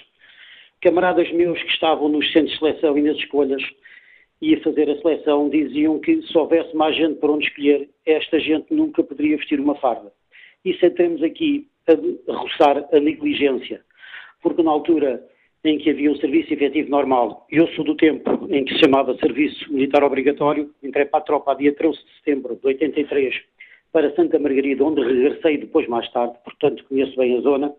[0.80, 3.62] Camaradas meus que estavam nos centros de seleção e nas escolhas
[4.40, 8.72] ia fazer a seleção, diziam que se houvesse mais gente para onde escolher, esta gente
[8.72, 10.12] nunca poderia vestir uma farda.
[10.64, 13.82] E sentemos aqui a roçar a negligência,
[14.42, 15.22] porque na altura
[15.64, 19.16] em que havia um serviço efetivo normal, eu sou do tempo em que se chamava
[19.18, 23.34] serviço militar obrigatório, entrei para a tropa a dia 13 de setembro de 83
[23.92, 27.74] para Santa Margarida, onde regressei depois mais tarde, portanto conheço bem a zona,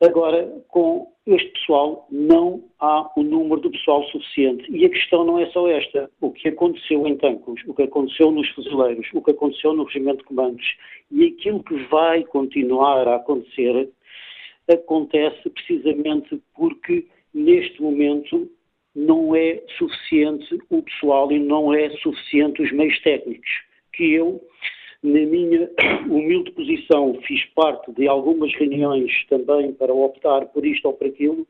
[0.00, 4.70] Agora, com este pessoal, não há o um número de pessoal suficiente.
[4.70, 6.10] E a questão não é só esta.
[6.20, 10.18] O que aconteceu em Tancos, o que aconteceu nos fuzileiros, o que aconteceu no regimento
[10.18, 10.66] de comandos
[11.10, 13.88] e aquilo que vai continuar a acontecer,
[14.68, 18.50] acontece precisamente porque, neste momento,
[18.94, 23.50] não é suficiente o pessoal e não é suficiente os meios técnicos.
[23.94, 24.42] Que eu
[25.02, 25.70] na minha
[26.08, 31.46] humilde posição, fiz parte de algumas reuniões também para optar por isto ou por aquilo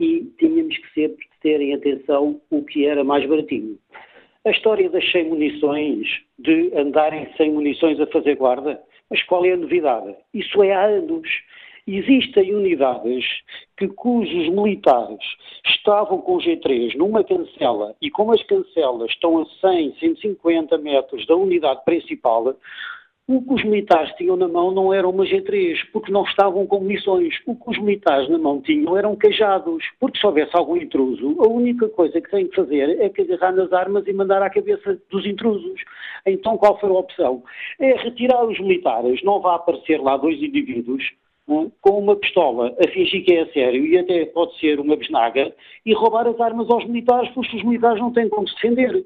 [0.00, 3.78] e tínhamos que sempre ter em atenção o que era mais baratinho.
[4.44, 9.52] A história das 100 munições, de andarem sem munições a fazer guarda, mas qual é
[9.52, 10.16] a novidade?
[10.34, 11.28] Isso é há anos.
[11.86, 13.24] Existem unidades
[13.76, 15.18] que, cujos militares
[15.66, 21.34] estavam com G3 numa cancela e como as cancelas estão a 100, 150 metros da
[21.34, 22.54] unidade principal,
[23.26, 26.80] o que os militares tinham na mão não era uma G3, porque não estavam com
[26.80, 27.34] munições.
[27.46, 31.48] O que os militares na mão tinham eram cajados, porque se houvesse algum intruso, a
[31.48, 35.00] única coisa que têm que fazer é que agarrar nas armas e mandar à cabeça
[35.10, 35.80] dos intrusos.
[36.26, 37.42] Então qual foi a opção?
[37.80, 41.02] É retirar os militares, não vai aparecer lá dois indivíduos
[41.46, 45.52] com uma pistola a fingir que é a sério e até pode ser uma besnaga
[45.84, 49.04] e roubar as armas aos militares porque os militares não têm como se defender.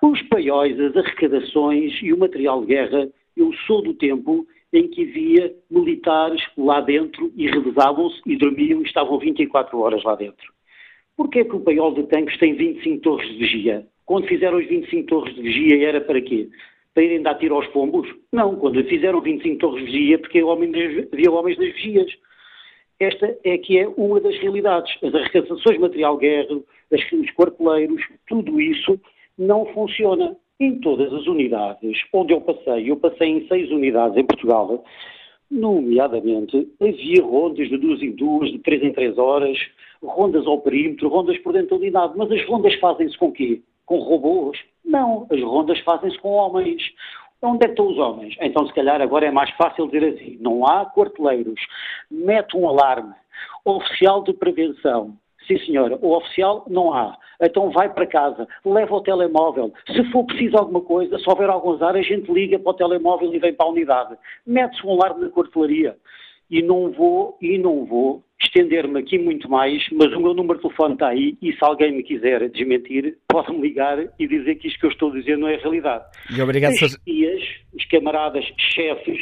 [0.00, 5.02] Os paióis, as arrecadações e o material de guerra, eu sou do tempo em que
[5.02, 10.52] havia militares lá dentro e revezavam-se e dormiam e estavam 24 horas lá dentro.
[11.16, 13.86] Porquê que o paiol de tanques tem 25 torres de vigia?
[14.06, 16.48] Quando fizeram os 25 torres de vigia era para quê?
[16.98, 18.08] Para irem dar tiro aos pombos?
[18.32, 22.12] Não, quando fizeram 25 torres de vigia, porque havia homens das vigias.
[22.98, 24.92] Esta é que é uma das realidades.
[25.00, 26.56] As arrecadações material guerra,
[26.90, 29.00] os quarteleiros, tudo isso
[29.38, 30.36] não funciona.
[30.58, 34.82] Em todas as unidades onde eu passei, eu passei em seis unidades em Portugal,
[35.48, 39.56] nomeadamente, havia rondas de duas em duas, de três em três horas,
[40.02, 42.14] rondas ao perímetro, rondas por dentro da unidade.
[42.16, 43.62] Mas as rondas fazem-se com quê?
[43.88, 44.58] Com robôs.
[44.84, 46.82] Não, as rondas fazem-se com homens.
[47.40, 48.36] Onde é que estão os homens?
[48.40, 51.60] Então, se calhar, agora é mais fácil dizer assim: não há quarteleiros,
[52.10, 53.14] mete um alarme,
[53.64, 55.16] oficial de prevenção.
[55.46, 57.16] Sim, senhora, o oficial não há.
[57.40, 59.72] Então vai para casa, leva o telemóvel.
[59.86, 63.32] Se for preciso alguma coisa, se houver algum azar, a gente liga para o telemóvel
[63.32, 64.18] e vem para a unidade.
[64.46, 65.96] Mete-se um alarme na quartelaria.
[66.50, 70.62] E não vou, e não vou estender-me aqui muito mais, mas o meu número de
[70.62, 74.78] telefone está aí e se alguém me quiser desmentir, pode-me ligar e dizer que isto
[74.78, 76.04] que eu estou a dizer não é realidade.
[76.34, 77.42] E obrigado, Estes dias,
[77.74, 79.18] os camaradas chefes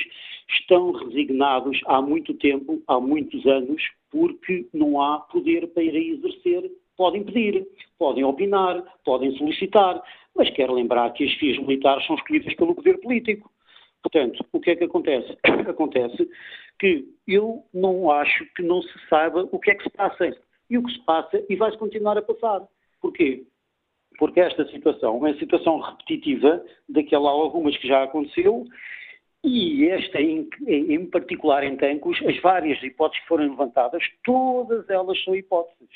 [0.61, 5.99] estão resignados há muito tempo, há muitos anos, porque não há poder para ir a
[5.99, 6.71] exercer.
[6.97, 7.67] Podem pedir,
[7.99, 10.01] podem opinar, podem solicitar,
[10.35, 13.51] mas quero lembrar que as FIAs militares são escolhidas pelo poder político.
[14.03, 15.37] Portanto, o que é que acontece?
[15.69, 16.29] Acontece
[16.79, 20.37] que eu não acho que não se saiba o que é que se passa.
[20.69, 22.67] E o que se passa, e vai-se continuar a passar.
[23.01, 23.45] Porquê?
[24.19, 28.67] Porque esta situação é uma situação repetitiva daquela algumas que já aconteceu
[29.45, 35.23] e esta em, em, particular em Tancos, as várias hipóteses que foram levantadas, todas elas
[35.23, 35.89] são hipóteses.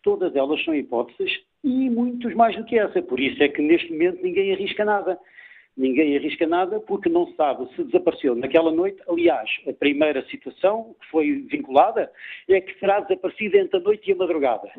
[0.00, 3.02] Todas elas são hipóteses e muitos mais do que essa.
[3.02, 5.18] Por isso é que neste momento ninguém arrisca nada.
[5.76, 9.02] Ninguém arrisca nada porque não sabe se desapareceu naquela noite.
[9.08, 12.10] Aliás, a primeira situação que foi vinculada
[12.48, 14.70] é que será desaparecida entre a noite e a madrugada.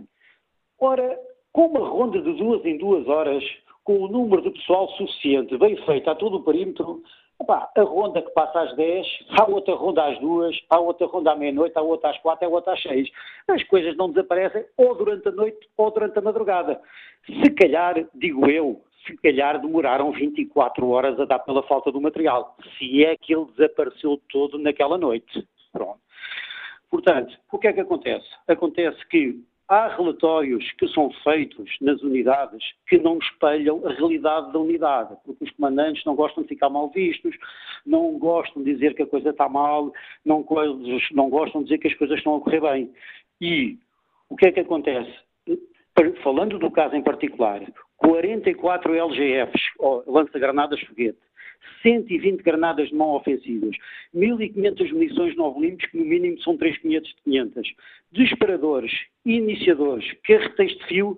[0.79, 1.19] Ora,
[1.51, 3.43] com uma ronda de duas em duas horas,
[3.83, 7.03] com o número de pessoal suficiente, bem feito a todo o perímetro,
[7.47, 9.05] a ronda que passa às 10,
[9.37, 12.49] há outra ronda às 2, há outra ronda à meia-noite, há outra às 4, há
[12.49, 13.09] outra às 6.
[13.49, 16.79] As coisas não desaparecem ou durante a noite ou durante a madrugada.
[17.25, 22.57] Se calhar, digo eu, se calhar demoraram 24 horas a dar pela falta do material,
[22.77, 25.47] se é que ele desapareceu todo naquela noite.
[25.71, 25.99] Pronto.
[26.89, 28.27] Portanto, o que é que acontece?
[28.47, 34.59] Acontece que há relatórios que são feitos nas unidades que não espelham a realidade da
[34.59, 37.35] unidade, porque os comandantes não gostam de ficar mal vistos,
[37.85, 39.91] não gostam de dizer que a coisa está mal,
[40.23, 40.45] não,
[41.11, 42.93] não gostam de dizer que as coisas estão a correr bem.
[43.41, 43.77] E
[44.29, 45.13] o que é que acontece?
[46.23, 47.61] Falando do caso em particular,
[48.05, 49.61] 44 LGFs,
[50.05, 51.17] lança-granadas foguete,
[51.81, 53.75] 120 granadas de mão ofensivas,
[54.15, 57.73] 1.500 munições 9 limpos, que no mínimo são 3.500 de 500,
[58.11, 58.91] disparadores,
[59.25, 61.17] iniciadores, carreteiros de fio,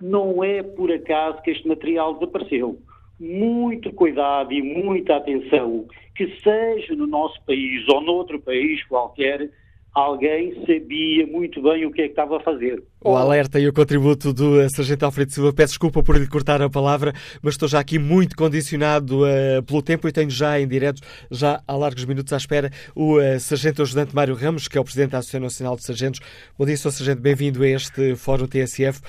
[0.00, 2.78] não é por acaso que este material desapareceu.
[3.20, 9.50] Muito cuidado e muita atenção, que seja no nosso país ou noutro país qualquer,
[9.94, 12.82] alguém sabia muito bem o que é que estava a fazer.
[13.00, 15.52] O alerta e o contributo do eh, Sargento Alfredo Silva.
[15.52, 19.82] Peço desculpa por lhe cortar a palavra, mas estou já aqui muito condicionado uh, pelo
[19.82, 23.82] tempo e tenho já em direto, já há largos minutos à espera, o uh, Sargento
[23.82, 26.20] Ajudante Mário Ramos, que é o Presidente da Associação Nacional de Sargentos.
[26.58, 26.90] Bom dia, Sr.
[26.92, 29.00] Sargento, bem-vindo a este Fórum TSF.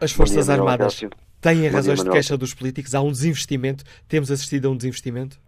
[0.00, 1.04] As Forças dia, Armadas
[1.40, 2.94] têm razões dia, de queixa dos políticos?
[2.94, 3.84] Há um desinvestimento?
[4.08, 5.38] Temos assistido a um desinvestimento?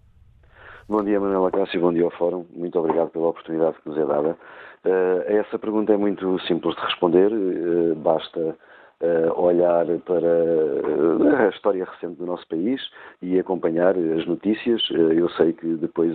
[0.88, 2.46] Bom dia, Manuela Cássio, bom dia ao Fórum.
[2.56, 4.38] Muito obrigado pela oportunidade que nos é dada.
[4.86, 8.56] Uh, essa pergunta é muito simples de responder, uh, basta
[9.02, 12.80] uh, olhar para a história recente do nosso país
[13.22, 14.82] e acompanhar as notícias.
[14.90, 16.14] eu sei que depois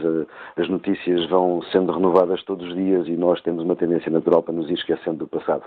[0.58, 4.54] as notícias vão sendo renovadas todos os dias e nós temos uma tendência natural para
[4.54, 5.64] nos ir esquecendo do passado.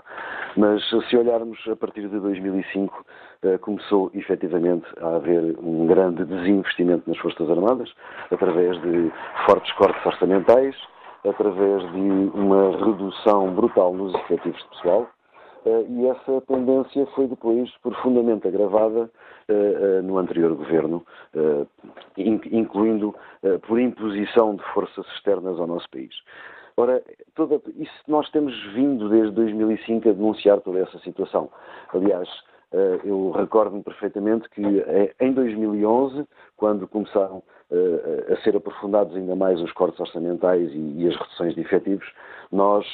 [0.55, 3.05] Mas se olharmos a partir de 2005,
[3.43, 7.93] eh, começou efetivamente a haver um grande desinvestimento nas Forças Armadas,
[8.31, 9.11] através de
[9.45, 10.75] fortes cortes orçamentais,
[11.23, 15.16] através de uma redução brutal nos efetivos de pessoal, eh,
[15.89, 19.09] e essa tendência foi depois profundamente agravada
[19.47, 21.05] eh, no anterior governo,
[22.17, 23.15] incluindo
[23.67, 26.13] por imposição de forças externas ao nosso país.
[26.79, 27.03] Ora,
[27.33, 31.49] toda, isso nós temos vindo desde 2005 a denunciar toda essa situação.
[31.91, 36.27] Aliás, eh, eu recordo-me perfeitamente que eh, em 2011,
[36.57, 41.61] quando começaram eh, a ser aprofundados ainda mais os cortes orçamentais e as reduções de
[41.61, 42.05] efetivos,
[42.51, 42.85] nós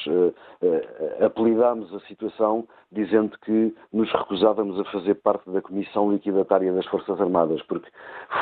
[1.24, 7.22] apelidámos a situação dizendo que nos recusávamos a fazer parte da Comissão Liquidatária das Forças
[7.22, 7.90] Armadas, porque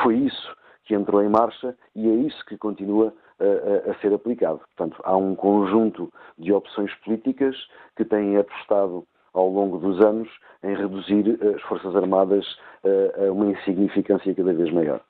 [0.02, 4.60] foi isso que entrou em marcha e é isso que continua a, a, ser aplicado.
[4.76, 7.56] Portanto, há um conjunto de opções políticas
[7.96, 10.28] que têm apostado ao longo dos anos
[10.62, 12.44] em reduzir eh, as Forças Armadas
[12.84, 15.00] eh, a uma insignificância cada vez maior.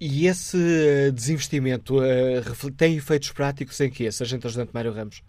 [0.00, 1.94] E esse eh, desinvestimento
[2.76, 5.22] tem efeitos práticos em que, Sargento Ajudante Mário Ramos?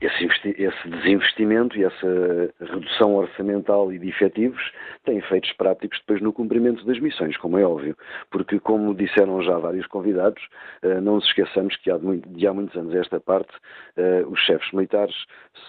[0.00, 0.24] Esse,
[0.58, 4.72] esse, desinvestimento e essa redução orçamental e de efetivos
[5.04, 7.96] tem efeitos práticos depois no cumprimento das missões, como é óbvio,
[8.30, 10.42] porque, como disseram já vários convidados,
[10.82, 13.52] eh, não nos esqueçamos que há de, há muitos anos esta parte,
[13.96, 15.14] eh, os chefes militares,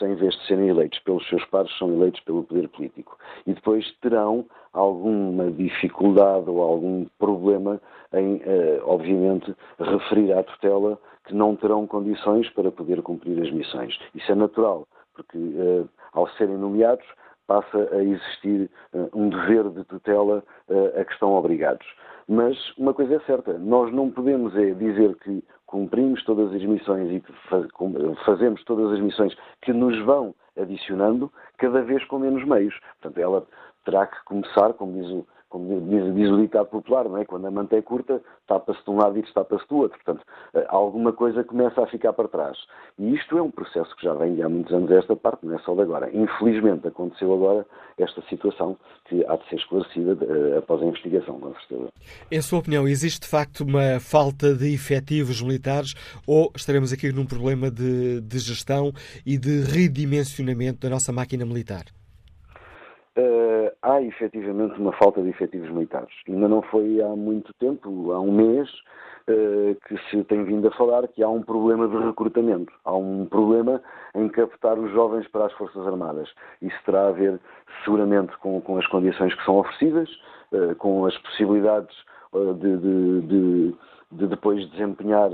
[0.02, 3.18] em vez de serem eleitos pelos seus pares, são eleitos pelo poder político.
[3.46, 4.46] E depois terão
[4.76, 7.80] alguma dificuldade ou algum problema
[8.14, 13.98] em, eh, obviamente, referir à tutela que não terão condições para poder cumprir as missões.
[14.14, 17.06] Isso é natural, porque eh, ao serem nomeados
[17.48, 20.44] passa a existir eh, um dever de tutela
[21.00, 21.86] a que estão obrigados.
[22.28, 27.12] Mas uma coisa é certa, nós não podemos é dizer que cumprimos todas as missões
[27.12, 27.24] e
[28.26, 32.78] fazemos todas as missões que nos vão adicionando, cada vez com menos meios.
[33.00, 33.46] Portanto, ela
[33.86, 35.26] terá que começar, como diz o,
[35.56, 37.24] como diz, diz o ditado popular, não é?
[37.24, 39.98] Quando a manta é curta, tapa-se de um lado e destapa-se do outro.
[40.04, 42.58] Portanto, eh, alguma coisa começa a ficar para trás.
[43.00, 45.60] E isto é um processo que já vem há muitos anos esta parte, não é
[45.60, 46.10] só de agora.
[46.14, 47.66] Infelizmente aconteceu agora
[47.98, 48.76] esta situação
[49.06, 51.88] que há de ser esclarecida uh, após a investigação, com certeza.
[52.30, 55.94] Em sua opinião, existe de facto uma falta de efetivos militares
[56.28, 58.92] ou estaremos aqui num problema de, de gestão
[59.26, 61.86] e de redimensionamento da nossa máquina militar?
[63.18, 66.14] Uh, há efetivamente uma falta de efetivos militares.
[66.28, 68.70] Ainda não foi há muito tempo, há um mês,
[69.30, 72.74] uh, que se tem vindo a falar que há um problema de recrutamento.
[72.84, 73.82] Há um problema
[74.14, 76.30] em captar os jovens para as Forças Armadas.
[76.62, 77.40] Isso terá a ver
[77.86, 80.10] seguramente com, com as condições que são oferecidas,
[80.52, 81.96] uh, com as possibilidades
[82.60, 83.76] de, de, de,
[84.12, 85.32] de, depois desempenhar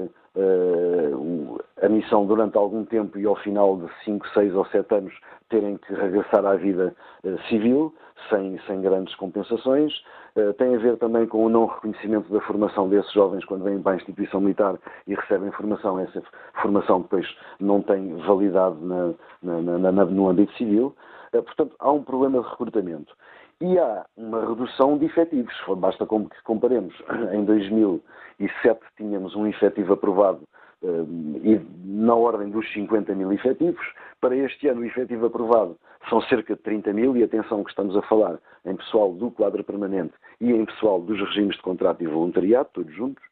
[1.81, 5.13] a missão durante algum tempo e ao final de 5, 6 ou 7 anos
[5.49, 7.93] terem que regressar à vida uh, civil,
[8.29, 9.93] sem, sem grandes compensações.
[10.35, 13.81] Uh, tem a ver também com o não reconhecimento da formação desses jovens quando vêm
[13.81, 15.99] para a instituição militar e recebem formação.
[15.99, 16.23] Essa
[16.61, 17.27] formação depois
[17.59, 19.13] não tem validade na,
[19.43, 20.95] na, na, no âmbito civil.
[21.33, 23.13] Uh, portanto, há um problema de recrutamento.
[23.61, 25.53] E há uma redução de efetivos.
[25.77, 26.95] Basta que comparemos.
[27.31, 30.41] Em 2007 tínhamos um efetivo aprovado
[30.83, 33.85] e na ordem dos 50 mil efetivos.
[34.19, 35.77] Para este ano, o efetivo aprovado
[36.09, 39.63] são cerca de 30 mil, e atenção que estamos a falar em pessoal do quadro
[39.63, 43.23] permanente e em pessoal dos regimes de contrato e voluntariado, todos juntos,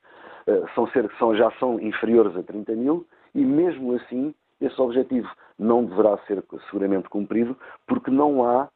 [0.46, 5.30] eh, são cerca, são, já são inferiores a 30 mil, e mesmo assim esse objetivo
[5.58, 7.58] não deverá ser seguramente cumprido,
[7.88, 8.70] porque não há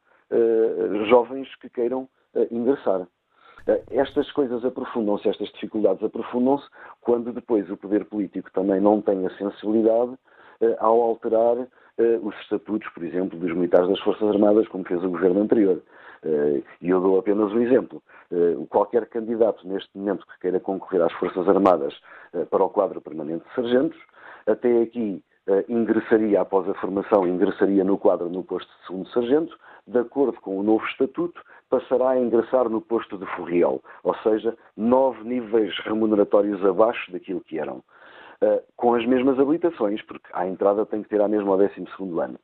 [1.09, 3.07] jovens que queiram uh, ingressar.
[3.67, 6.67] Eh, estas coisas aprofundam-se, estas dificuldades aprofundam-se
[7.01, 10.13] quando depois o poder político também não tem a sensibilidade
[10.61, 11.57] eh, ao alterar
[11.97, 15.81] eh, os estatutos, por exemplo, dos militares das Forças Armadas, como fez o governo anterior.
[16.81, 18.01] E eu dou apenas um exemplo.
[18.69, 21.93] Qualquer candidato neste momento que queira concorrer às Forças Armadas
[22.49, 23.99] para o quadro permanente de sargentos,
[24.47, 25.21] até aqui
[25.67, 30.59] ingressaria, após a formação, ingressaria no quadro no posto de segundo sargento, de acordo com
[30.59, 36.63] o novo estatuto, passará a ingressar no posto de forriel, ou seja, nove níveis remuneratórios
[36.65, 37.83] abaixo daquilo que eram.
[38.41, 41.73] Uh, com as mesmas habilitações, porque à entrada tem que ter a mesma ao 12
[42.19, 42.37] ano.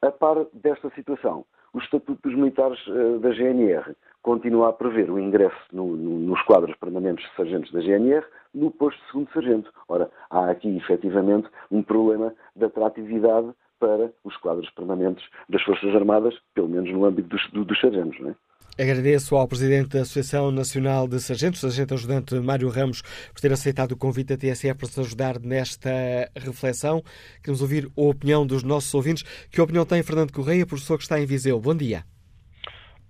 [0.00, 5.18] A par desta situação, o Estatuto dos Militares uh, da GNR continua a prever o
[5.18, 8.24] ingresso no, no, nos quadros permanentes de sargentos da GNR
[8.54, 9.70] no posto de segundo sargento.
[9.86, 16.34] Ora, há aqui efetivamente um problema de atratividade para os quadros permanentes das Forças Armadas,
[16.54, 18.18] pelo menos no âmbito dos, dos sargentos.
[18.20, 18.34] Não é?
[18.76, 23.02] Agradeço ao Presidente da Associação Nacional de Sargentos, Sargento Ajudante Mário Ramos,
[23.32, 25.90] por ter aceitado o convite da TSF para nos ajudar nesta
[26.34, 27.00] reflexão.
[27.40, 29.22] Queremos ouvir a opinião dos nossos ouvintes.
[29.48, 31.60] Que opinião tem Fernando Correia, professor que está em Viseu?
[31.60, 32.02] Bom dia.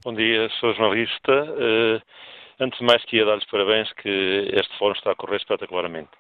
[0.05, 1.33] Bom dia, sou jornalista.
[1.33, 1.99] Uh,
[2.61, 6.11] antes de mais, queria dar-lhes parabéns que este fórum está a correr espetacularmente.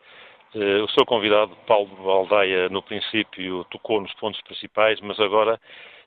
[0.54, 5.60] Uh, o seu convidado, Paulo Baldaia, no princípio tocou nos pontos principais, mas agora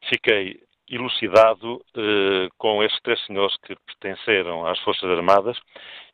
[0.09, 5.57] fiquei elucidado eh, com estes três senhores que pertenceram às Forças Armadas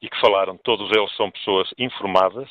[0.01, 2.49] e que falaram, todos eles são pessoas informadas,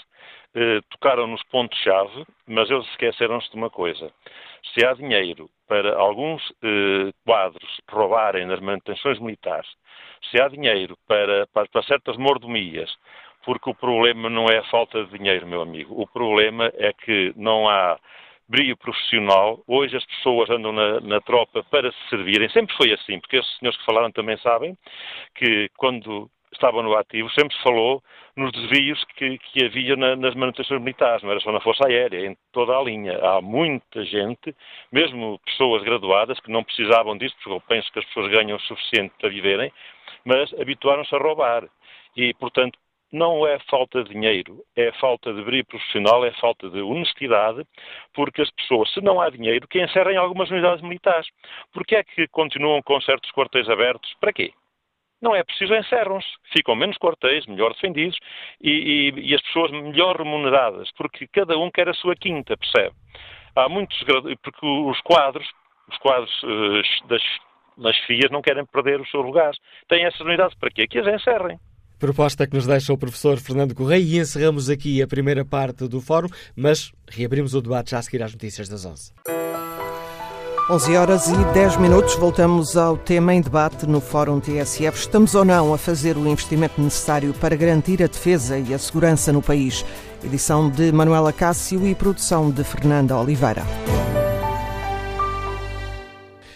[0.55, 4.13] eh, tocaram nos pontos-chave, mas eles esqueceram-se de uma coisa.
[4.73, 9.69] Se há dinheiro para alguns eh, quadros roubarem nas manutenções militares,
[10.31, 12.95] se há dinheiro para, para, para certas mordomias,
[13.45, 17.33] porque o problema não é a falta de dinheiro, meu amigo, o problema é que
[17.37, 17.99] não há
[18.49, 19.63] brilho profissional.
[19.67, 22.49] Hoje as pessoas andam na, na, tropa para se servirem.
[22.51, 24.77] Sempre foi assim, porque esses senhores que falaram também sabem
[25.35, 28.03] que quando estavam no ativo sempre se falou
[28.37, 32.27] nos desvios que, que havia na, nas manutenções militares, não era só na Força Aérea,
[32.27, 33.19] em toda a linha.
[33.19, 34.55] Há muita gente,
[34.93, 38.61] mesmo pessoas graduadas, que não precisavam disso, porque eu penso que as pessoas ganham o
[38.61, 39.73] suficiente para viverem,
[40.25, 41.65] mas habituaram-se a roubar.
[42.17, 42.79] E, portanto,
[43.13, 47.63] não é falta de dinheiro, é falta de brilho profissional, é falta de honestidade,
[48.15, 51.29] porque as pessoas, se não há dinheiro, que encerrem algumas unidades militares.
[51.73, 54.15] Porquê é que continuam com certos quartéis abertos?
[54.19, 54.53] Para quê?
[55.21, 56.29] Não é preciso, encerram-se.
[56.53, 58.19] Ficam menos quartéis, melhor defendidos
[58.61, 62.95] e, e, e, as pessoas melhor remuneradas, porque cada um quer a sua quinta, percebe?
[63.55, 63.97] Há muitos,
[64.43, 65.47] porque os quadros,
[65.89, 67.23] os quadros uh, das
[67.77, 69.59] mas FIAs não querem perder os seus lugares.
[69.89, 70.87] Têm essas unidades para quê?
[70.87, 71.59] Que as encerrem.
[72.03, 76.01] Proposta que nos deixa o professor Fernando Correia e encerramos aqui a primeira parte do
[76.01, 76.27] fórum,
[76.57, 79.13] mas reabrimos o debate já a seguir às notícias das 11.
[80.69, 84.99] 11 horas e 10 minutos, voltamos ao tema em debate no Fórum TSF.
[84.99, 89.33] Estamos ou não a fazer o investimento necessário para garantir a defesa e a segurança
[89.33, 89.85] no país?
[90.25, 93.63] Edição de Manuela Cássio e produção de Fernanda Oliveira.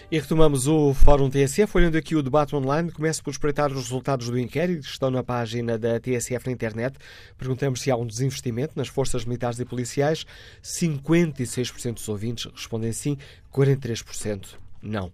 [0.09, 2.93] E retomamos o Fórum TSF, olhando aqui o debate online.
[2.93, 6.97] Começo por espreitar os resultados do inquérito que estão na página da TSF na internet.
[7.37, 10.25] Perguntamos se há um desinvestimento nas forças militares e policiais.
[10.63, 13.19] 56% dos ouvintes respondem sim,
[13.53, 14.51] 43%
[14.81, 15.11] não.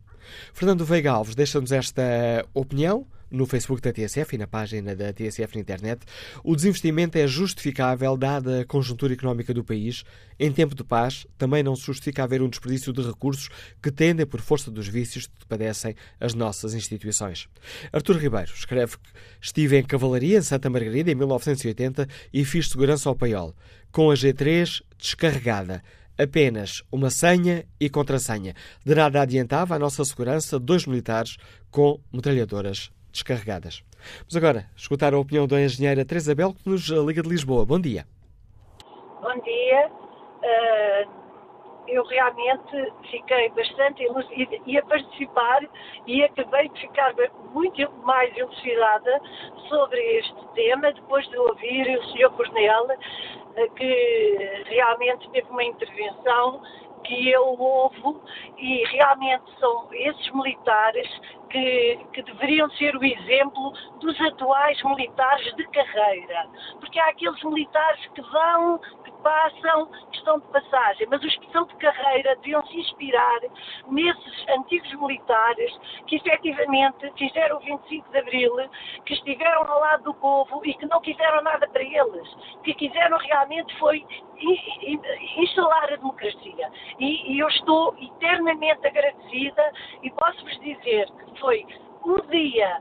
[0.53, 5.55] Fernando Veiga Alves deixa-nos esta opinião no Facebook da TSF e na página da TSF
[5.55, 6.05] na internet,
[6.45, 10.05] o desinvestimento é justificável dada a conjuntura económica do país.
[10.39, 13.49] Em tempo de paz, também não se justifica haver um desperdício de recursos
[13.83, 17.49] que tendem por força dos vícios que padecem as nossas instituições.
[17.93, 19.11] Artur Ribeiro escreve que
[19.41, 23.55] estive em cavalaria em Santa Margarida em 1980 e fiz segurança ao paiol,
[23.91, 25.83] com a G3 descarregada
[26.19, 28.55] apenas uma senha e contrassenha.
[28.85, 31.37] De nada adiantava a nossa segurança dois militares
[31.71, 33.85] com metralhadoras descarregadas.
[34.21, 37.65] Vamos agora escutar a opinião da engenheira Teresa Bel, que nos liga de Lisboa.
[37.65, 38.07] Bom dia.
[39.21, 39.91] Bom dia.
[40.43, 41.23] Uh,
[41.87, 44.03] eu realmente fiquei bastante
[44.67, 45.61] e a participar
[46.07, 47.15] e acabei de ficar
[47.53, 49.21] muito mais elucidada
[49.69, 52.31] sobre este tema depois de ouvir o Sr.
[52.31, 56.63] Cornel, uh, que realmente teve uma intervenção
[57.05, 58.23] que eu louvo
[58.59, 61.09] e realmente são esses militares
[61.53, 66.49] que, que, deveriam ser o exemplo dos atuais militares de carreira.
[66.81, 68.81] Porque há aqueles militares que vão,
[69.23, 73.41] passam, estão de passagem, mas os que são de carreira deviam se inspirar
[73.89, 75.73] nesses antigos militares
[76.07, 78.57] que efetivamente fizeram o 25 de Abril,
[79.05, 83.19] que estiveram ao lado do povo e que não quiseram nada para eles, que quiseram
[83.19, 84.05] realmente foi
[85.39, 86.71] instalar a democracia.
[86.99, 91.67] E, e eu estou eternamente agradecida e posso-vos dizer que foi
[92.05, 92.81] o dia,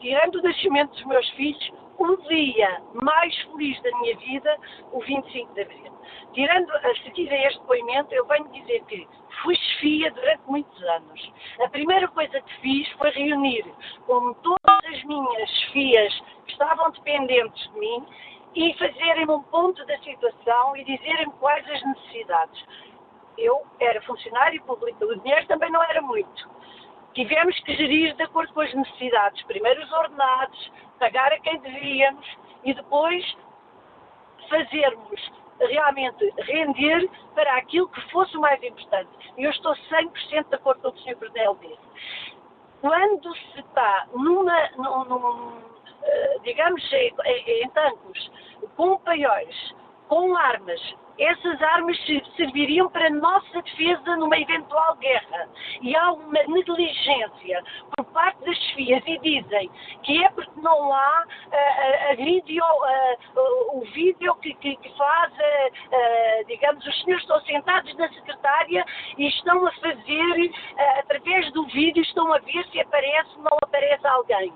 [0.00, 4.56] tirando o nascimento dos meus filhos, o dia mais feliz da minha vida,
[4.92, 5.92] o 25 de Abril.
[6.32, 9.06] Tirando a seguir a este depoimento, eu venho dizer que
[9.42, 11.32] fui chefia durante muitos anos.
[11.64, 13.64] A primeira coisa que fiz foi reunir
[14.06, 18.04] com todas as minhas chefias que estavam dependentes de mim
[18.54, 22.64] e fazerem um ponto da situação e dizerem quais as necessidades.
[23.36, 26.53] Eu era funcionário público, o dinheiro também não era muito.
[27.14, 29.42] Tivemos que gerir de acordo com as necessidades.
[29.44, 32.26] Primeiro os ordenados, pagar a quem devíamos
[32.64, 33.36] e depois
[34.48, 39.08] fazermos realmente render para aquilo que fosse o mais importante.
[39.38, 41.16] E eu estou 100% de acordo com o que o Sr.
[41.16, 42.34] Coronel disse.
[42.80, 45.62] Quando se está numa, num, num
[46.02, 48.30] eh, digamos, em, em tancos,
[48.76, 49.74] com paióis,
[50.08, 50.80] com armas,
[51.18, 51.96] essas armas
[52.36, 55.48] serviriam para nossa defesa numa eventual guerra.
[55.80, 57.62] E há uma negligência
[57.96, 59.70] por parte das chefias e dizem
[60.02, 65.32] que é porque não há uh, a vídeo, uh, o vídeo que, que, que faz,
[66.46, 68.84] digamos, os senhores estão sentados na secretária
[69.18, 70.52] e estão a fazer,
[70.98, 74.52] através do vídeo, estão a ver se aparece ou não aparece alguém.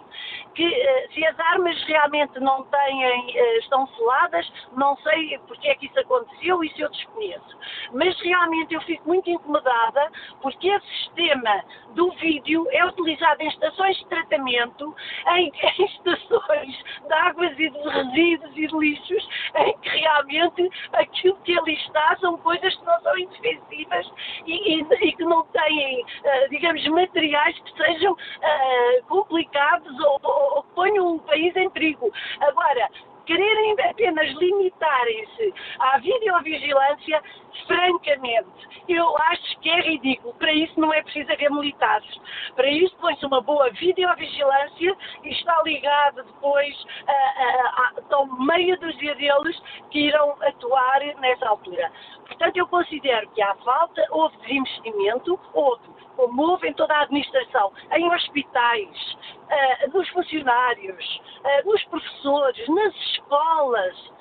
[0.55, 5.99] Que se as armas realmente não têm, estão seladas, não sei porque é que isso
[6.01, 7.59] aconteceu eu isso eu desconheço.
[7.93, 13.97] Mas realmente eu fico muito incomodada porque esse sistema do vídeo é utilizado em estações
[13.97, 14.95] de tratamento,
[15.37, 21.37] em, em estações de águas e de resíduos e de lixos, em que realmente aquilo
[21.45, 24.13] que ali está são coisas que não são indefensivas
[24.47, 30.57] e, e, e que não têm, uh, digamos, materiais que sejam uh, complicados ou, ou,
[30.57, 32.13] ou que ponham o país em perigo.
[32.41, 32.89] Agora,
[33.29, 37.23] quererem apenas limitarem-se à videovigilância,
[37.67, 40.35] francamente, eu acho que é ridículo.
[40.35, 42.09] Para isso não é preciso haver militares.
[42.55, 49.15] Para isso põe-se uma boa videovigilância e está ligado depois a, a, a, meia dúzia
[49.15, 51.91] deles que irão atuar nessa altura.
[52.27, 55.83] Portanto, eu considero que há falta, houve desinvestimento, houve,
[56.17, 59.17] como houve em toda a administração, em hospitais,
[59.49, 64.13] uh, nos funcionários, uh, nos professores, nas escolas,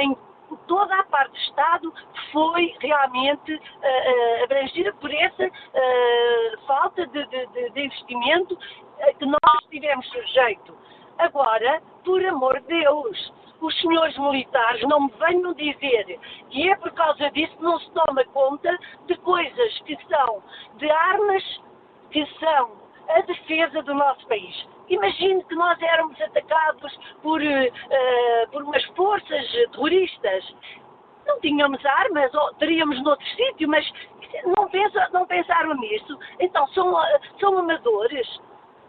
[0.00, 0.16] em
[0.66, 1.94] toda a parte do Estado
[2.32, 8.58] foi realmente uh, abrangida por essa uh, falta de, de, de investimento
[9.18, 10.76] que nós tivemos sujeito.
[11.18, 16.18] Agora, por amor de Deus, os senhores militares não me venham dizer
[16.50, 18.76] que é por causa disso que não se toma conta
[19.06, 20.42] de coisas que são
[20.76, 21.62] de armas
[22.10, 22.72] que são
[23.08, 24.73] a defesa do nosso país.
[24.88, 30.54] Imagine que nós éramos atacados por, uh, por umas forças terroristas.
[31.26, 33.90] Não tínhamos armas, ou teríamos noutro sítio, mas
[34.44, 36.18] não, pensa, não pensaram nisso.
[36.38, 36.94] Então são,
[37.40, 38.26] são amadores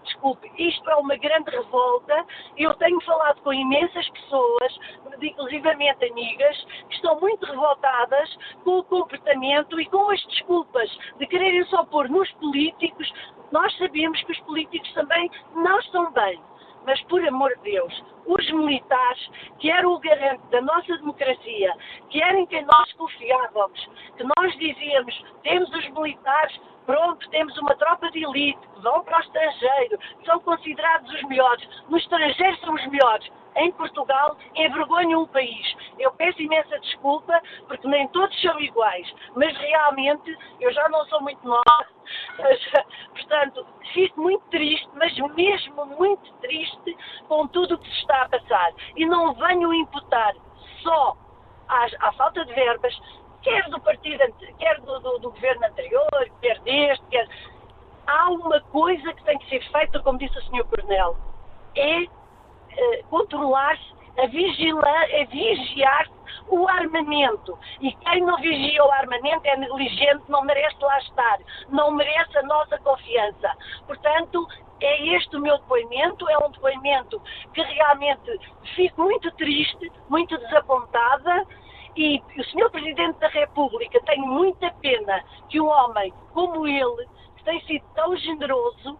[0.05, 2.25] desculpe, isto é uma grande revolta.
[2.57, 4.79] Eu tenho falado com imensas pessoas,
[5.21, 11.65] inclusivamente amigas, que estão muito revoltadas com o comportamento e com as desculpas de quererem
[11.65, 13.11] só pôr nos políticos.
[13.51, 16.39] Nós sabemos que os políticos também não estão bem.
[16.85, 21.73] Mas, por amor de Deus, os militares, que eram o garante da nossa democracia,
[22.09, 27.75] que eram em quem nós confiávamos, que nós dizíamos, temos os militares Pronto, temos uma
[27.75, 31.67] tropa de elite que vão para o estrangeiro, são considerados os melhores.
[31.89, 33.27] No estrangeiro são os melhores.
[33.55, 35.75] Em Portugal envergonham o país.
[35.97, 39.11] Eu peço imensa desculpa, porque nem todos são iguais.
[39.35, 41.94] Mas realmente, eu já não sou muito nova.
[43.13, 46.97] Portanto, fico muito triste, mas mesmo muito triste
[47.27, 48.73] com tudo o que se está a passar.
[48.95, 50.33] E não venho imputar
[50.81, 51.17] só
[51.67, 52.95] à, à falta de verbas,
[53.41, 54.19] quer do partido,
[54.57, 57.27] quer do, do, do governo anterior, quer deste, quer...
[58.07, 60.63] Há uma coisa que tem que ser feita, como disse o Sr.
[60.65, 61.17] Coronel,
[61.75, 66.09] é uh, controlar-se, a vigilar, a vigiar
[66.47, 67.57] o armamento.
[67.81, 71.39] E quem não vigia o armamento é negligente, não merece lá estar,
[71.69, 73.51] não merece a nossa confiança.
[73.87, 74.47] Portanto,
[74.81, 77.21] é este o meu depoimento, é um depoimento
[77.53, 78.39] que realmente
[78.75, 81.45] fico muito triste, muito desapontada
[81.95, 82.69] e o Sr.
[82.71, 87.07] Presidente da República tem muita pena que um homem como ele,
[87.37, 88.99] que tem sido tão generoso,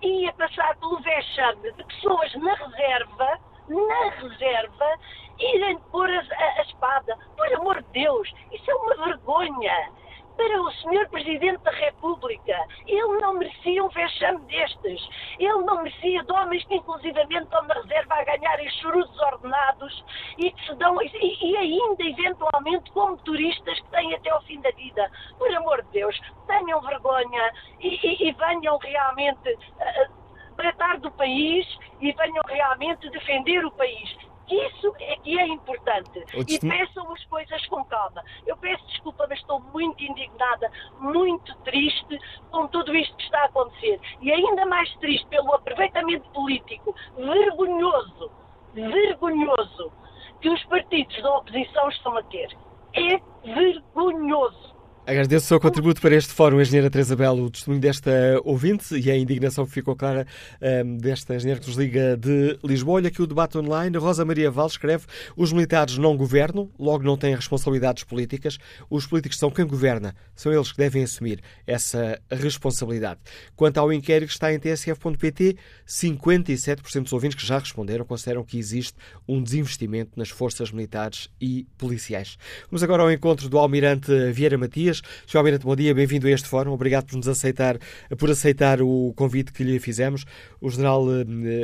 [0.00, 4.98] ia passar pelo vexame de pessoas na reserva, na reserva,
[5.38, 7.16] irem pôr a, a, a espada.
[7.36, 9.90] Por amor de Deus, isso é uma vergonha
[10.36, 11.08] para o Sr.
[11.10, 12.56] Presidente da República.
[12.86, 15.08] Ele não merecia um vexame destes.
[15.38, 20.04] Ele não merecia de homens que, inclusivamente, estão na reserva a ganharem choros ordenados
[20.38, 24.60] e que se dão, e, e, ainda, eventualmente, como turistas que têm até ao fim
[24.60, 25.10] da vida.
[25.38, 30.25] Por amor de Deus, tenham vergonha e, e, e venham realmente uh,
[30.56, 31.66] tratar do país
[32.00, 34.16] e venham realmente defender o país.
[34.48, 36.24] Isso é que é importante.
[36.46, 38.22] E peçam as coisas com calma.
[38.46, 42.18] Eu peço desculpa, mas estou muito indignada, muito triste
[42.50, 44.00] com tudo isto que está a acontecer.
[44.20, 48.30] E ainda mais triste pelo aproveitamento político vergonhoso,
[48.72, 49.92] vergonhoso,
[50.40, 52.56] que os partidos da oposição estão a ter.
[52.94, 53.20] É
[53.52, 54.75] vergonhoso.
[55.08, 58.10] Agradeço o seu contributo para este fórum, Engenheira Teresa Belo, o testemunho desta
[58.42, 60.26] ouvinte e a indignação que ficou clara
[60.60, 62.96] um, ehm, desta engenheira que nos liga de Lisboa.
[62.96, 63.96] Olha aqui o debate online.
[63.98, 65.04] Rosa Maria Val escreve:
[65.36, 68.58] os militares não governam, logo não têm responsabilidades políticas.
[68.90, 73.20] Os políticos são quem governa, são eles que devem assumir essa responsabilidade.
[73.54, 78.58] Quanto ao inquérito que está em tsf.pt, 57% dos ouvintes que já responderam consideram que
[78.58, 78.94] existe
[79.28, 82.36] um desinvestimento nas forças militares e policiais.
[82.68, 84.95] Vamos agora ao encontro do Almirante Vieira Matias.
[85.26, 85.38] Sr.
[85.38, 86.72] Almirante, bom dia, bem-vindo a este fórum.
[86.72, 87.78] Obrigado por nos aceitar,
[88.18, 90.24] por aceitar o convite que lhe fizemos.
[90.60, 91.04] O general,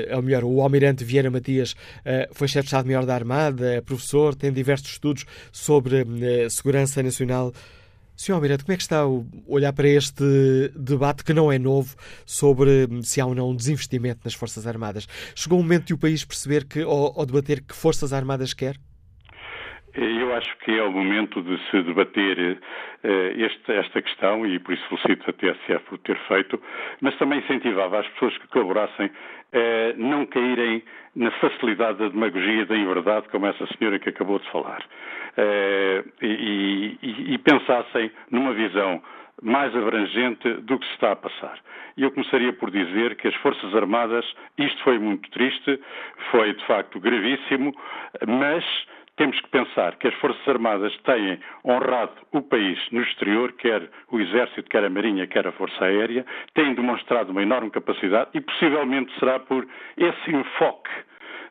[0.06, 1.74] é ou melhor, o Almirante Vieira Matias
[2.04, 7.02] eh, foi chefe de Estado-Maior da Armada, é professor, tem diversos estudos sobre eh, segurança
[7.02, 7.52] nacional.
[8.16, 8.34] Sr.
[8.34, 9.08] Almirante, como é que está a
[9.46, 10.24] olhar para este
[10.76, 15.08] debate que não é novo sobre se há ou não um desinvestimento nas Forças Armadas?
[15.34, 18.78] Chegou o momento de o país perceber que, ou, ou debater que Forças Armadas quer?
[19.94, 24.72] Eu acho que é o momento de se debater uh, este, esta questão e por
[24.72, 26.60] isso felicito a TSF por ter feito,
[27.02, 29.10] mas também incentivava as pessoas que colaborassem
[29.52, 30.82] a não caírem
[31.14, 36.96] na facilidade da demagogia da inverdade, como essa senhora que acabou de falar, uh, e,
[37.02, 39.02] e, e pensassem numa visão
[39.42, 41.58] mais abrangente do que se está a passar.
[41.96, 44.24] E eu começaria por dizer que as Forças Armadas,
[44.56, 45.78] isto foi muito triste,
[46.30, 47.74] foi de facto gravíssimo,
[48.26, 48.64] mas
[49.16, 54.18] temos que pensar que as Forças Armadas têm honrado o país no exterior, quer o
[54.18, 59.12] Exército, quer a Marinha, quer a Força Aérea, têm demonstrado uma enorme capacidade e possivelmente
[59.18, 60.90] será por esse enfoque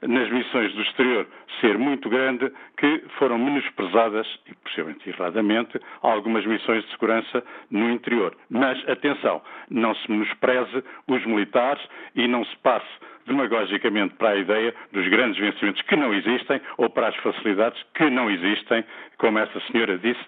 [0.01, 1.27] nas missões do exterior
[1.59, 8.35] ser muito grande que foram menosprezadas, e possivelmente erradamente, algumas missões de segurança no interior.
[8.49, 11.83] Mas, atenção, não se menospreze os militares
[12.15, 12.87] e não se passe
[13.27, 18.09] demagogicamente para a ideia dos grandes vencimentos que não existem ou para as facilidades que
[18.09, 18.83] não existem,
[19.17, 20.19] como essa senhora disse,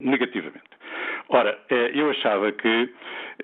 [0.00, 0.68] negativamente.
[1.28, 2.92] Ora, eh, eu achava que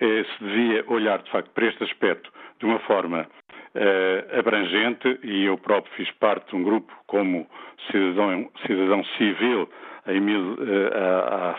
[0.00, 3.26] eh, se devia olhar, de facto, para este aspecto de uma forma
[3.74, 7.46] uh, abrangente e eu próprio fiz parte de um grupo como
[7.90, 9.68] cidadão, cidadão civil
[10.06, 10.56] em mil,
[10.94, 11.56] há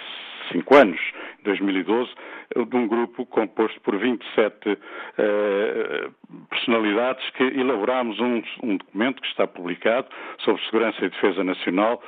[0.52, 1.00] cinco anos,
[1.44, 2.10] 2012,
[2.56, 4.78] de um grupo composto por 27 uh,
[5.18, 6.10] eh,
[6.50, 10.08] personalidades que elaborámos um, um, documento que está publicado
[10.40, 12.02] sobre segurança e defesa nacional,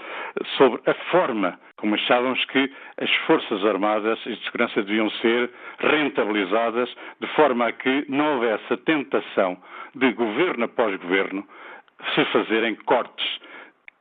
[0.57, 5.49] sobre a forma como achávamos que as Forças Armadas e de Segurança deviam ser
[5.79, 9.57] rentabilizadas de forma a que não houvesse a tentação
[9.95, 11.47] de governo após governo
[12.13, 13.39] se fazerem cortes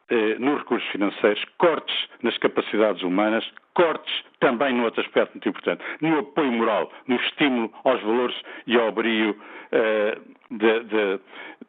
[0.09, 5.83] eh, nos recursos financeiros, cortes nas capacidades humanas, cortes também no outro aspecto muito importante,
[6.01, 9.37] no apoio moral, no estímulo aos valores e ao brio
[9.73, 10.19] eh,
[10.51, 11.21] de, de,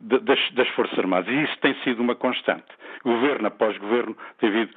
[0.02, 1.28] de, das, das, Forças Armadas.
[1.28, 2.68] E isso tem sido uma constante.
[3.04, 4.74] Governo após governo tem havido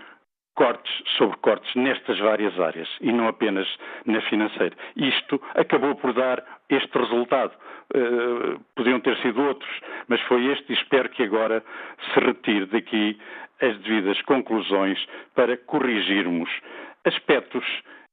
[0.61, 3.67] cortes sobre cortes nestas várias áreas e não apenas
[4.05, 4.77] na financeira.
[4.95, 7.53] Isto acabou por dar este resultado.
[7.95, 9.71] Uh, podiam ter sido outros,
[10.07, 11.65] mas foi este e espero que agora
[12.13, 13.19] se retire daqui
[13.63, 15.03] as devidas conclusões
[15.35, 16.51] para corrigirmos
[17.07, 17.65] aspectos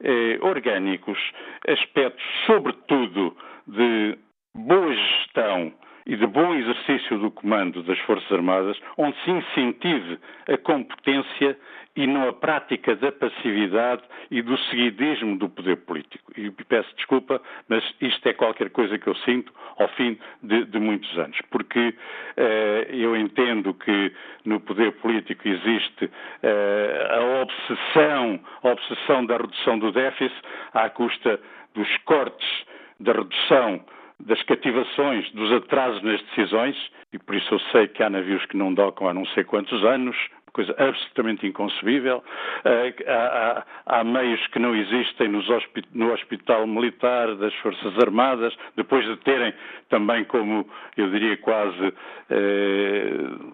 [0.02, 1.20] eh, orgânicos,
[1.68, 3.36] aspectos, sobretudo,
[3.68, 4.18] de
[4.56, 5.74] boa gestão
[6.08, 11.58] e de bom exercício do comando das Forças Armadas, onde se incentive a competência
[11.98, 16.32] e não a prática da passividade e do seguidismo do poder político.
[16.38, 20.80] E peço desculpa, mas isto é qualquer coisa que eu sinto ao fim de, de
[20.80, 21.94] muitos anos, porque
[22.38, 24.14] eh, eu entendo que
[24.46, 26.10] no poder político existe
[26.44, 30.42] eh, a obsessão, a obsessão da redução do déficit
[30.74, 31.40] à custa
[31.74, 32.66] dos cortes,
[33.00, 33.84] da redução
[34.20, 36.76] das cativações, dos atrasos nas decisões,
[37.14, 39.84] e por isso eu sei que há navios que não docam há não sei quantos
[39.86, 40.18] anos,
[40.58, 42.24] coisa absolutamente inconcebível.
[42.66, 49.06] Eh, há, há, há meios que não existem no Hospital Militar das Forças Armadas, depois
[49.06, 49.54] de terem
[49.90, 51.94] também, como eu diria quase
[52.32, 53.14] eh,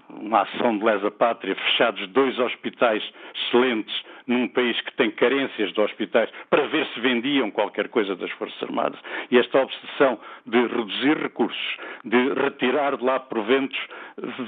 [0.09, 3.03] uma ação de lesa pátria, fechados dois hospitais
[3.35, 3.93] excelentes
[4.27, 8.61] num país que tem carências de hospitais para ver se vendiam qualquer coisa das Forças
[8.63, 8.99] Armadas.
[9.31, 13.79] E esta obsessão de reduzir recursos, de retirar de lá proventos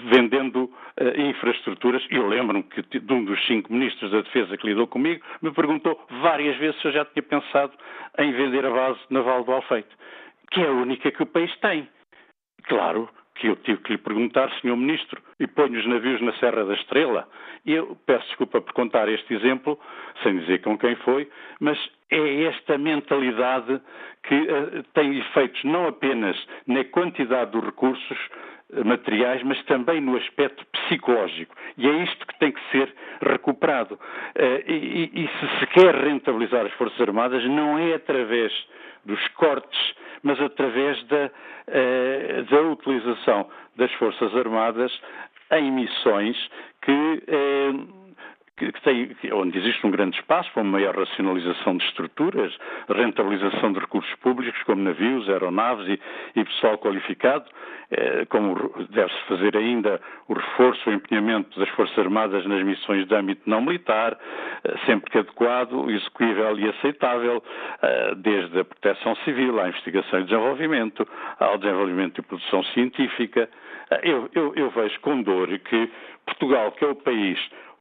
[0.10, 2.06] vendendo uh, infraestruturas.
[2.10, 6.00] Eu lembro-me que de um dos cinco ministros da Defesa que lidou comigo me perguntou
[6.22, 7.74] várias vezes se eu já tinha pensado
[8.20, 9.90] em vender a base naval do Alfeite,
[10.52, 11.88] que é a única que o país tem.
[12.64, 14.76] Claro que eu tive que lhe perguntar, Sr.
[14.76, 17.28] Ministro, e ponho os navios na Serra da Estrela.
[17.66, 19.80] E eu peço desculpa por contar este exemplo,
[20.24, 21.30] sem dizer com quem foi,
[21.60, 21.78] mas
[22.10, 23.82] é esta mentalidade
[24.24, 28.18] que uh, tem efeitos não apenas na quantidade dos recursos,
[28.84, 31.56] materiais, mas também no aspecto psicológico.
[31.78, 34.00] E é isto que tem que ser recuperado.
[34.36, 38.52] Eh, e, e, se se quer rentabilizar as Forças Armadas, não é através
[39.06, 41.30] dos cortes, mas através da,
[41.68, 44.92] eh, da utilização das Forças Armadas
[45.52, 46.38] em missões
[46.82, 48.05] que eh,
[48.58, 52.56] que, que tem, onde existe um grande espaço para uma maior racionalização de estruturas,
[52.90, 57.46] rentabilização de recursos públicos, como navios, aeronaves e, e pessoal qualificado,
[57.92, 58.56] eh, como
[58.90, 63.62] deve-se fazer ainda o reforço, o empenhamento das Forças Armadas nas missões de âmbito não
[63.62, 64.18] militar,
[64.64, 67.44] eh, sempre que adequado, execuível e aceitável,
[67.82, 71.06] eh, desde a proteção civil à investigação e desenvolvimento,
[71.40, 73.50] ao desenvolvimento e produção científica.
[73.92, 75.92] Eh, eu, eu, eu vejo com dor que
[76.26, 77.38] Portugal, que é o país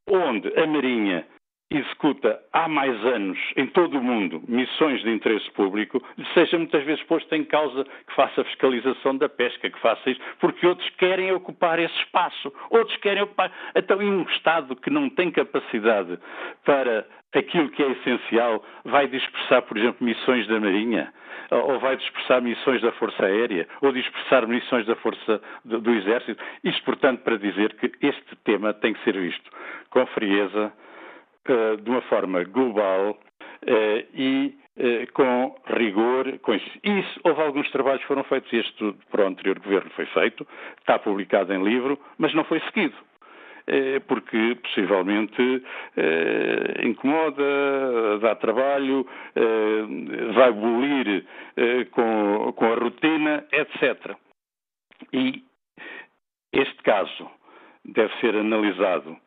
[0.07, 1.25] onde a Marinha
[1.69, 6.01] executa há mais anos em todo o mundo missões de interesse público,
[6.33, 10.65] seja muitas vezes posto em causa que faça fiscalização da pesca, que faça isso, porque
[10.65, 13.51] outros querem ocupar esse espaço, outros querem ocupar.
[13.75, 16.19] Então, em um Estado que não tem capacidade
[16.63, 21.11] para aquilo que é essencial, vai dispersar, por exemplo, missões da Marinha,
[21.51, 26.41] ou vai dispersar missões da Força Aérea, ou dispersar missões da Força do, do Exército.
[26.63, 29.49] Isto, portanto, para dizer que este tema tem que ser visto
[29.89, 30.71] com frieza,
[31.49, 36.37] uh, de uma forma global uh, e uh, com rigor.
[36.39, 36.79] Com isso.
[36.83, 37.19] isso.
[37.23, 40.47] houve alguns trabalhos que foram feitos, este para o anterior governo foi feito,
[40.79, 42.95] está publicado em livro, mas não foi seguido
[44.07, 45.63] porque possivelmente
[45.97, 51.25] eh, incomoda, dá trabalho, eh, vai bolir
[51.57, 54.15] eh, com, com a rotina, etc.
[55.11, 55.43] E
[56.53, 57.29] este caso
[57.83, 59.17] deve ser analisado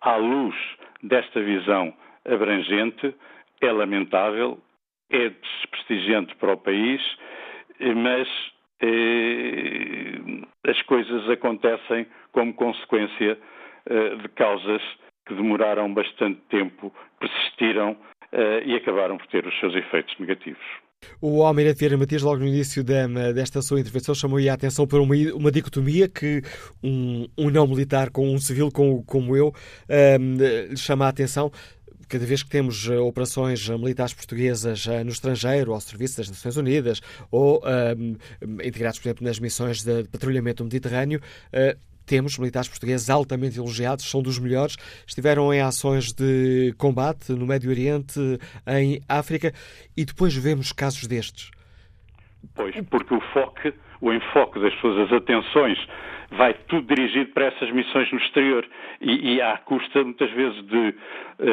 [0.00, 0.54] à luz
[1.02, 1.94] desta visão
[2.24, 3.14] abrangente,
[3.60, 4.58] é lamentável,
[5.10, 7.00] é desprestigiante para o país,
[7.96, 8.28] mas
[8.80, 13.38] eh, as coisas acontecem como consequência
[13.86, 14.82] eh, de causas
[15.26, 17.96] que demoraram bastante tempo, persistiram
[18.32, 20.64] eh, e acabaram por ter os seus efeitos negativos.
[21.20, 22.84] O Almeida Vieira Matias, logo no início
[23.34, 26.42] desta sua intervenção, chamou a atenção para uma, uma dicotomia que
[26.82, 29.52] um, um, não militar com um civil como, como eu
[30.20, 30.36] um,
[30.70, 31.50] lhe chama a atenção.
[32.08, 37.60] Cada vez que temos operações militares portuguesas no estrangeiro, ao serviço das Nações Unidas, ou
[38.64, 41.20] integrados, por exemplo, nas missões de patrulhamento do Mediterrâneo,
[42.08, 47.70] temos militares portugueses altamente elogiados, são dos melhores, estiveram em ações de combate no Médio
[47.70, 48.18] Oriente,
[48.66, 49.52] em África,
[49.96, 51.50] e depois vemos casos destes.
[52.54, 55.78] Pois, porque o foco, o enfoque das suas atenções
[56.30, 58.66] vai tudo dirigido para essas missões no exterior
[59.00, 60.94] e, e à custa muitas vezes de
[61.38, 61.50] uh,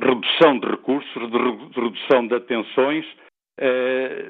[0.00, 3.04] redução de recursos, de redução de atenções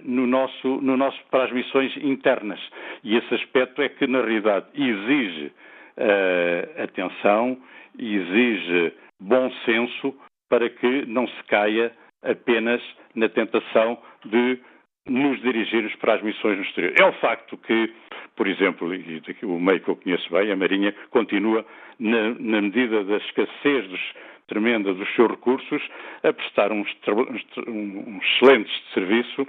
[0.04, 2.60] no nosso, no nosso, para as missões internas.
[3.02, 5.46] E esse aspecto é que, na realidade, exige
[5.96, 7.58] uh, atenção,
[7.98, 10.14] exige bom senso
[10.48, 12.82] para que não se caia apenas
[13.14, 14.58] na tentação de
[15.08, 16.94] nos dirigirmos para as missões no exterior.
[16.98, 17.92] É o facto que,
[18.34, 21.64] por exemplo, e o meio que eu conheço bem, a Marinha continua,
[21.98, 24.00] na, na medida da escassez dos,
[24.46, 25.82] tremenda dos seus recursos,
[26.22, 26.84] a prestar um,
[27.66, 29.46] um, excelente serviço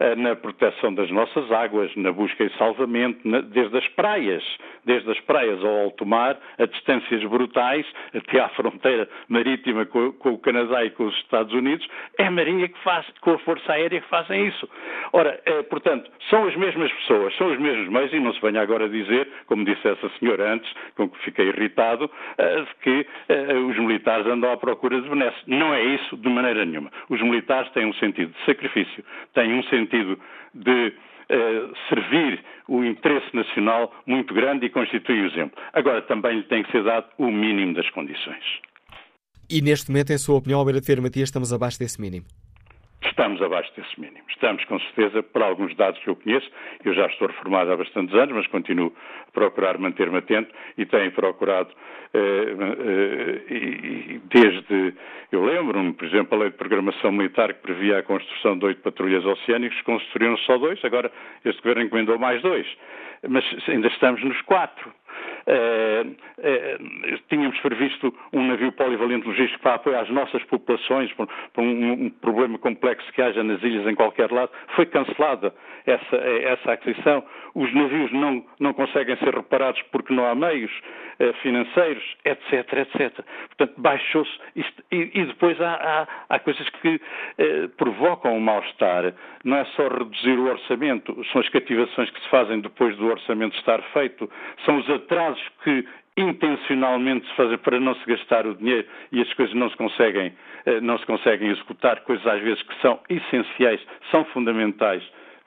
[0.00, 4.42] eh, na proteção das nossas águas, na busca e salvamento, na, desde as praias,
[4.84, 10.30] desde as praias ao alto mar, a distâncias brutais, até à fronteira marítima com, com,
[10.30, 11.86] o Canadá e com os Estados Unidos,
[12.18, 14.68] é a Marinha que faz, com a Força Aérea que fazem isso.
[15.12, 18.60] Ora, é, portanto, são as mesmas pessoas, são os mesmos meios, e não se venha
[18.60, 23.78] agora dizer, como disse essa senhora antes, com que fiquei irritado, eh, que eh, os
[23.78, 25.38] militares andam à procura de benesse.
[25.46, 26.90] Não é isso de maneira nenhuma.
[27.08, 30.18] Os militares têm um sentido de sacrifício, têm um sentido
[30.54, 30.92] de
[31.28, 35.56] eh, servir o interesse nacional muito grande e constitui o exemplo.
[35.72, 38.44] Agora, também lhe tem que ser dado o mínimo das condições.
[39.48, 42.26] E neste momento, em sua opinião, Almeida de Feira Matias, estamos abaixo desse mínimo?
[43.02, 44.24] Estamos abaixo desse mínimo.
[44.28, 46.50] Estamos, com certeza, por alguns dados que eu conheço.
[46.84, 48.92] Eu já estou reformado há bastantes anos, mas continuo
[49.26, 51.70] a procurar manter-me atento e tenho procurado,
[52.12, 52.56] eh,
[53.48, 54.94] eh, desde.
[55.32, 58.82] Eu lembro-me, por exemplo, a lei de programação militar que previa a construção de oito
[58.82, 61.10] patrulhas oceânicas, construíram só dois, agora
[61.44, 62.66] este governo encomendou mais dois.
[63.26, 64.92] Mas ainda estamos nos quatro.
[65.46, 66.06] Eh,
[66.38, 66.78] eh,
[67.28, 72.10] tínhamos previsto um navio polivalente logístico para apoiar as nossas populações por, por um, um,
[72.10, 74.50] problema complexo que haja nas ilhas em qualquer lado.
[74.76, 75.52] Foi cancelada
[75.86, 77.24] essa, essa aquisição.
[77.54, 80.70] Os navios não, não conseguem ser reparados porque não há meios
[81.18, 83.24] eh, financeiros, etc, etc.
[83.48, 84.30] Portanto, baixou-se.
[84.92, 87.00] E, e, depois há, há, há coisas que
[87.76, 89.14] provocam um mal-estar.
[89.44, 93.56] Não é só reduzir o orçamento, são as cativações que se fazem depois do orçamento
[93.56, 94.30] estar feito,
[94.64, 95.84] são os atrasos que
[96.16, 100.32] intencionalmente se fazem para não se gastar o dinheiro e as coisas não se conseguem,
[100.66, 103.80] eh, não se conseguem executar, coisas às vezes que são essenciais,
[104.10, 105.02] são fundamentais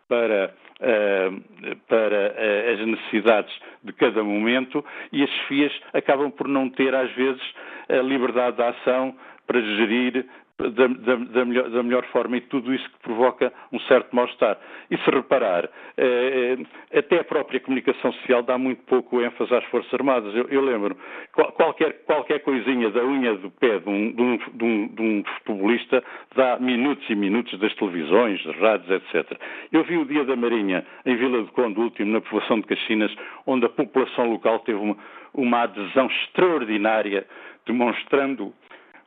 [0.07, 6.69] para, uh, para uh, as necessidades de cada momento e as FIAs acabam por não
[6.69, 7.41] ter, às vezes,
[7.89, 9.15] a liberdade de ação
[9.47, 10.25] para gerir
[10.59, 14.57] da, da, da, melhor, da, melhor, forma e tudo isso que provoca um certo mal-estar.
[14.91, 16.57] E se reparar, eh,
[16.93, 20.33] até a própria comunicação social dá muito pouco ênfase às Forças Armadas.
[20.35, 20.95] Eu, eu lembro,
[21.31, 25.23] qualquer, qualquer coisinha da unha do pé de um, de, um, de, um, de um,
[25.23, 26.03] futebolista
[26.35, 29.39] dá minutos e minutos das televisões, das rádios, etc.
[29.71, 33.13] Eu vi o Dia da Marinha em Vila do Conde, último, na povoação de Caxinas,
[33.47, 34.97] onde a população local teve uma,
[35.33, 37.25] uma adesão extraordinária,
[37.65, 38.53] demonstrando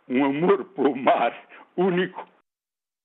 [0.08, 1.34] um amor pelo mar
[1.76, 2.26] único,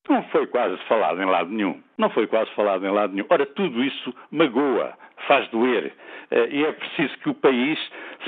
[0.10, 1.82] não foi quase falado em lado nenhum.
[1.97, 3.28] Não foi quase falado em lado nenhum.
[3.30, 4.93] Ora, tudo isso magoa,
[5.28, 5.93] faz doer.
[6.32, 7.78] Eh, e é preciso que o país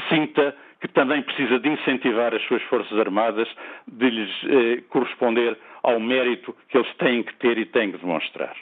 [0.09, 3.47] sinta que também precisa de incentivar as suas Forças Armadas,
[3.87, 8.53] de lhes eh, corresponder ao mérito que eles têm que ter e têm que demonstrar.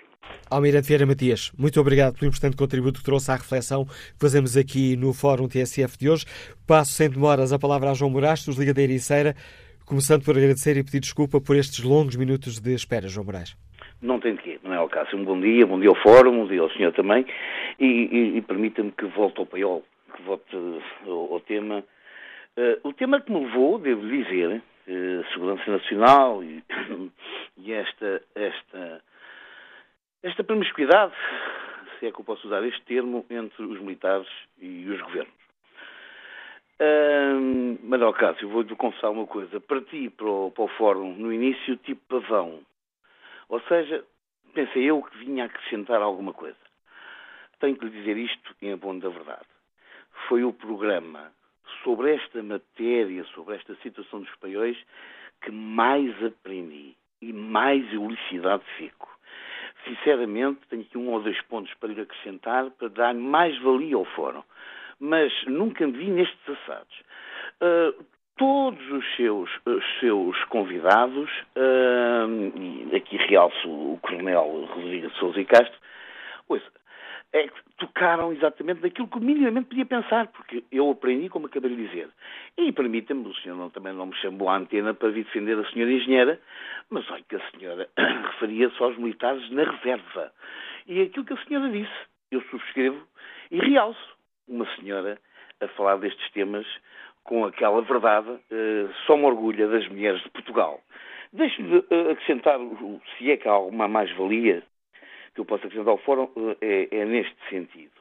[0.49, 4.95] Almirante Vieira Matias, muito obrigado pelo importante contributo que trouxe à reflexão que fazemos aqui
[4.95, 6.26] no Fórum TSF de hoje.
[6.68, 9.36] Passo sem demoras a palavra a João Moraes, dos Liga da Ericeira.
[9.92, 13.58] Começando por agradecer e pedir desculpa por estes longos minutos de espera, João Moraes.
[14.02, 15.18] Não tem de quê, não é caso.
[15.18, 17.26] Um bom dia, bom dia ao Fórum, bom dia ao senhor também.
[17.78, 19.84] E, e, e permita-me que volte ao paiol,
[20.16, 20.56] que volte
[21.06, 21.84] ao, ao tema.
[22.56, 26.64] Uh, o tema que me levou, devo dizer, uh, Segurança Nacional e,
[27.60, 29.02] e esta, esta,
[30.24, 31.12] esta promiscuidade,
[32.00, 35.41] se é que eu posso usar este termo, entre os militares e os governos.
[36.82, 39.61] Uh, Manuel Cássio, vou-lhe confessar uma coisa.
[39.61, 42.61] Parti para o, para o fórum no início tipo pavão.
[43.49, 44.03] Ou seja,
[44.55, 46.57] pensei eu que vinha acrescentar alguma coisa.
[47.59, 49.45] Tenho que lhe dizer isto em abono da verdade.
[50.27, 51.32] Foi o programa
[51.84, 54.77] sobre esta matéria, sobre esta situação dos paióis,
[55.43, 59.07] que mais aprendi e mais elucidado fico.
[59.84, 64.05] Sinceramente, tenho aqui um ou dois pontos para lhe acrescentar para dar mais valia ao
[64.05, 64.41] fórum
[65.02, 66.95] mas nunca me vi nestes assados.
[67.60, 68.06] Uh,
[68.38, 75.45] todos os seus, os seus convidados, uh, aqui realço o Coronel Rodrigo de Sousa e
[75.45, 75.78] Castro,
[76.47, 76.64] pois,
[77.34, 81.88] é que tocaram exatamente naquilo que minimamente podia pensar, porque eu aprendi como acabei de
[81.88, 82.10] dizer.
[82.58, 85.70] E permita-me, o senhor não, também não me chamou à antena para vir defender a
[85.72, 86.39] senhora engenheira,
[86.89, 90.32] mas olha que a senhora referia-se aos militares na reserva.
[90.88, 91.93] E aquilo que a senhora disse,
[92.32, 93.02] eu subscrevo
[93.49, 94.20] e realço.
[94.48, 95.18] Uma senhora
[95.60, 96.66] a falar destes temas
[97.24, 100.82] com aquela verdade, uh, só me orgulha das mulheres de Portugal.
[101.32, 102.60] Deixe-me uh, acrescentar,
[103.18, 104.64] se é que há alguma mais-valia
[105.34, 107.92] que eu possa acrescentar ao fórum, uh, é, é, neste sentido.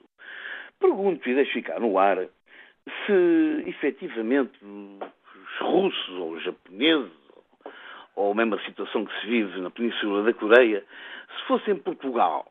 [0.80, 2.26] Pergunto e deixo ficar no ar
[3.06, 7.12] se efetivamente os russos ou os japoneses,
[8.16, 10.84] ou mesmo a situação que se vive na Península da Coreia,
[11.36, 12.50] se fossem Portugal.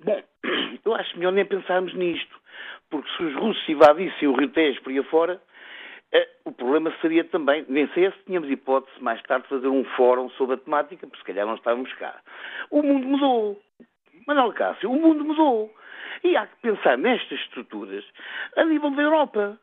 [0.00, 0.22] Bom,
[0.84, 2.40] eu acho melhor nem pensarmos nisto,
[2.90, 5.40] porque se os russos invadissem o Rio Tejo por aí afora,
[6.12, 9.84] é, o problema seria também, nem sei se tínhamos hipótese mais tarde de fazer um
[9.96, 12.20] fórum sobre a temática, porque se calhar não estávamos cá.
[12.70, 13.60] O mundo mudou.
[14.26, 15.74] Manuel Cássio, o mundo mudou.
[16.22, 18.04] E há que pensar nestas estruturas
[18.56, 19.58] a nível da Europa.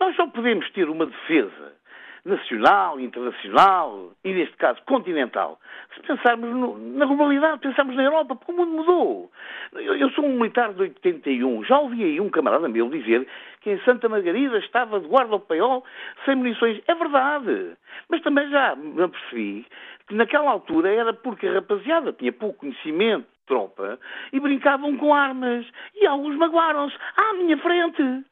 [0.00, 1.76] Nós só podemos ter uma defesa
[2.24, 5.58] nacional, internacional e, neste caso, continental.
[5.94, 9.30] Se pensarmos no, na globalidade, pensarmos na Europa, porque o mundo mudou.
[9.72, 13.26] Eu, eu, sou um militar de 81, já ouvi aí um camarada meu dizer
[13.60, 15.84] que em Santa Margarida estava de guarda ao paiol
[16.24, 16.80] sem munições.
[16.86, 17.76] É verdade.
[18.08, 19.66] Mas também já me apercebi
[20.06, 23.98] que naquela altura era porque a rapaziada tinha pouco conhecimento de tropa
[24.32, 25.66] e brincavam com armas.
[25.94, 28.24] E alguns magoaram-se à minha frente.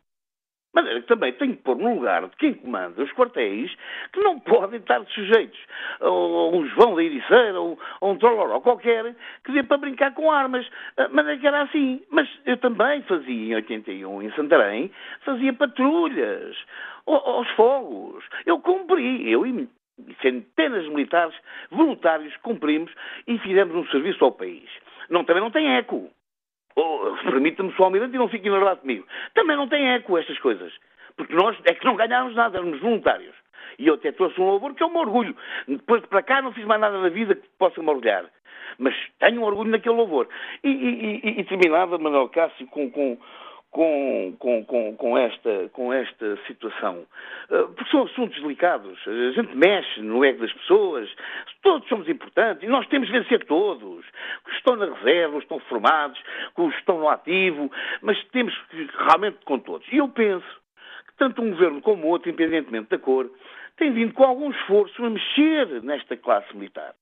[0.73, 3.75] Mas também tem que pôr no lugar de quem comanda os quartéis
[4.13, 5.59] que não podem estar sujeitos
[6.01, 9.15] a um João da Ericeira ou a um Troloró qualquer
[9.45, 10.69] que dê para brincar com armas.
[10.97, 12.03] Ah, mas é que era assim.
[12.11, 14.91] Mas eu também fazia em 81 em Santarém,
[15.25, 16.57] fazia patrulhas
[17.07, 18.25] aos fogos.
[18.47, 19.69] Eu cumpri, eu e
[20.23, 21.35] centenas de militares
[21.71, 22.93] voluntários cumprimos
[23.27, 24.69] e fizemos um serviço ao país.
[25.09, 26.11] Não, também não tem eco.
[26.77, 29.07] Oh, Permita-me só um minuto e não fique enervado comigo.
[29.35, 30.73] Também não tem eco estas coisas.
[31.17, 33.35] Porque nós é que não ganhámos nada, éramos voluntários.
[33.79, 35.37] E eu até trouxe um louvor que é um orgulho.
[35.67, 38.25] Depois de para cá não fiz mais nada na vida que possa me orgulhar.
[38.79, 40.29] Mas tenho um orgulho naquele louvor.
[40.63, 43.19] E, e, e, e terminava, Manuel Cássio, com, com,
[43.71, 47.07] com, com, com, com, esta, com esta situação.
[47.49, 48.99] Uh, porque são assuntos delicados.
[49.07, 51.09] A gente mexe no ego das pessoas.
[51.63, 54.05] Todos somos importantes e nós temos de vencer todos.
[54.45, 56.21] Os que estão na reserva, os que estão formados,
[56.57, 57.71] os que estão no ativo,
[58.03, 58.55] mas temos
[59.07, 59.87] realmente com todos.
[59.93, 60.47] E eu penso
[61.07, 63.31] que tanto um governo como outro, independentemente da cor,
[63.77, 66.95] tem vindo com algum esforço a mexer nesta classe militar.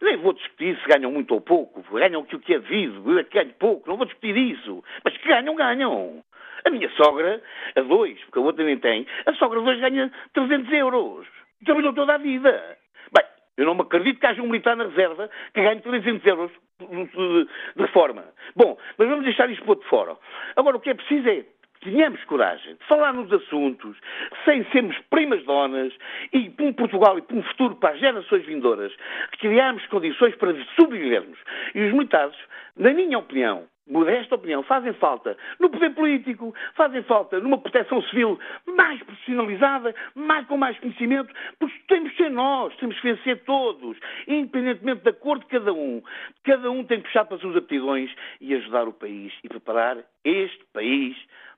[0.00, 1.82] Nem vou discutir se ganham muito ou pouco.
[1.92, 3.10] Ganham aquilo que é devido.
[3.10, 3.88] Eu é que ganho pouco.
[3.88, 4.82] Não vou discutir isso.
[5.04, 6.22] Mas que ganham, ganham.
[6.64, 7.40] A minha sogra,
[7.76, 11.26] a dois, porque a outra nem tem, a sogra dois ganha 300 euros.
[11.64, 12.76] Trabalhou toda a vida.
[13.16, 13.24] Bem,
[13.56, 17.48] eu não me acredito que haja um militar na reserva que ganhe 300 euros de,
[17.76, 18.24] de forma.
[18.54, 20.16] Bom, mas vamos deixar isto para outro fora.
[20.56, 21.44] Agora, o que é preciso é
[21.86, 23.96] tenhamos coragem de falar nos assuntos
[24.44, 25.92] sem sermos primas donas
[26.32, 28.92] e para um Portugal e para um futuro para as gerações vindouras,
[29.38, 31.38] criarmos condições para sobrevivermos.
[31.74, 32.36] E os militares,
[32.76, 38.38] na minha opinião, modesta opinião, fazem falta no poder político, fazem falta numa proteção civil
[38.66, 43.96] mais profissionalizada, mais, com mais conhecimento, porque temos que ser nós, temos que vencer todos,
[44.26, 46.02] independentemente da cor de cada um.
[46.42, 48.10] Cada um tem que puxar para as suas aptidões
[48.40, 51.16] e ajudar o país e preparar este país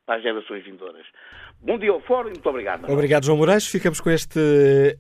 [0.08, 1.06] as gerações vindouras.
[1.60, 2.90] Bom dia ao Fórum e muito obrigado.
[2.90, 3.66] Obrigado, João Moraes.
[3.66, 4.40] Ficamos com este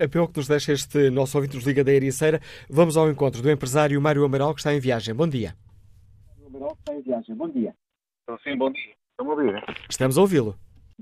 [0.02, 2.40] apelo que nos deixa este nosso ouvinte nos Liga da Ericeira.
[2.68, 5.14] Vamos ao encontro do empresário Mário Amaral, que está em viagem.
[5.14, 5.54] Bom dia.
[6.46, 7.34] Amaral está em viagem.
[7.34, 7.74] Bom dia.
[8.22, 8.92] Então, sim, bom dia.
[9.10, 9.64] Estão a ouvir?
[9.88, 10.54] Estamos a ouvi-lo.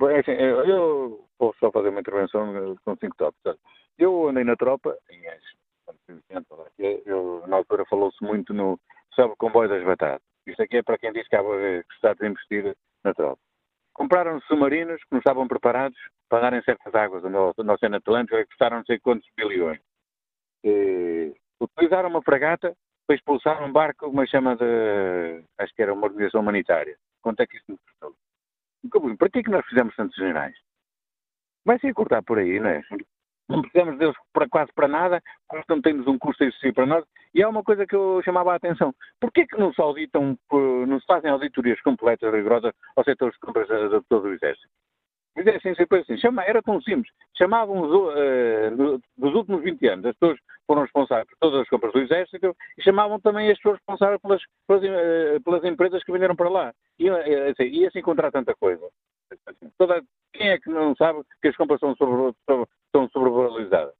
[0.03, 3.57] É assim, eu vou só fazer uma intervenção com cinco tópicos.
[3.99, 5.23] Eu andei na tropa, em
[6.79, 8.79] eu, na altura falou-se muito no
[9.15, 10.21] sobre o comboio das batatas.
[10.47, 13.41] Isto aqui é para quem diz que há que está a investir na tropa.
[13.97, 18.77] Compraram submarinos que não estavam preparados para darem certas águas no Oceano Atlântico e custaram
[18.77, 19.81] não sei quantos bilhões.
[20.63, 22.77] E, utilizaram uma fragata
[23.07, 25.43] para expulsar um barco, uma chama de.
[25.59, 26.99] acho que era uma organização humanitária.
[27.23, 29.17] Quanto é que isso nos custou?
[29.17, 30.55] Para que é que nós fizemos tantos generais?
[31.65, 32.83] Vai ser cortar por aí, não é?
[33.49, 37.43] Não precisamos deles para quase para nada, custam, temos um custo excessivo para nós, e
[37.43, 38.95] é uma coisa que eu chamava a atenção.
[39.21, 43.69] Porquê que não se auditam, não se fazem auditorias completas, rigorosas ao setor de compras
[43.69, 44.69] de todo o Exército?
[45.37, 46.17] Mas é assim, sempre assim.
[46.17, 47.13] Chama, era tão simples.
[47.37, 52.01] Chamavam uh, dos últimos 20 anos, as pessoas foram responsáveis por todas as compras do
[52.01, 56.49] Exército e chamavam também as pessoas responsáveis pelas, pelas, uh, pelas empresas que venderam para
[56.49, 56.73] lá.
[56.99, 58.83] E, uh, assim, ia-se encontrar tanta coisa.
[59.77, 62.67] Toda, quem é que não sabe que as compras são sobre, sobre,
[62.97, 63.95] estão sobrevalorizadas.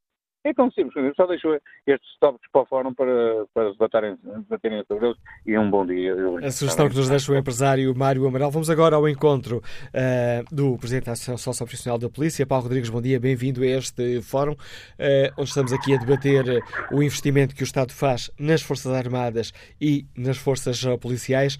[0.49, 1.53] Então, sim, só deixo
[1.85, 6.15] estes tópicos para o fórum para, para debaterem, debaterem sobre eles e um bom dia.
[6.41, 8.49] A sugestão que nos deixa o empresário Mário Amaral.
[8.49, 12.91] Vamos agora ao encontro uh, do Presidente da Associação Socioprofissional da Polícia, Paulo Rodrigues.
[12.91, 16.45] Bom dia, bem-vindo a este fórum, uh, onde estamos aqui a debater
[16.93, 21.59] o investimento que o Estado faz nas Forças Armadas e nas Forças Policiais.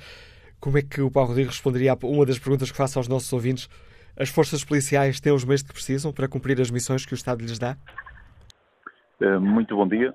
[0.61, 3.33] Como é que o Paulo Rodrigues responderia a uma das perguntas que faço aos nossos
[3.33, 3.69] ouvintes?
[4.19, 7.43] As forças policiais têm os meios que precisam para cumprir as missões que o Estado
[7.43, 7.77] lhes dá?
[9.21, 10.15] Eh, muito bom dia,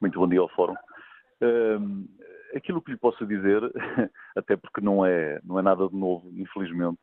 [0.00, 0.76] muito bom dia ao Fórum.
[1.40, 1.78] Eh,
[2.56, 3.60] aquilo que lhe posso dizer,
[4.36, 7.00] até porque não é, não é nada de novo, infelizmente,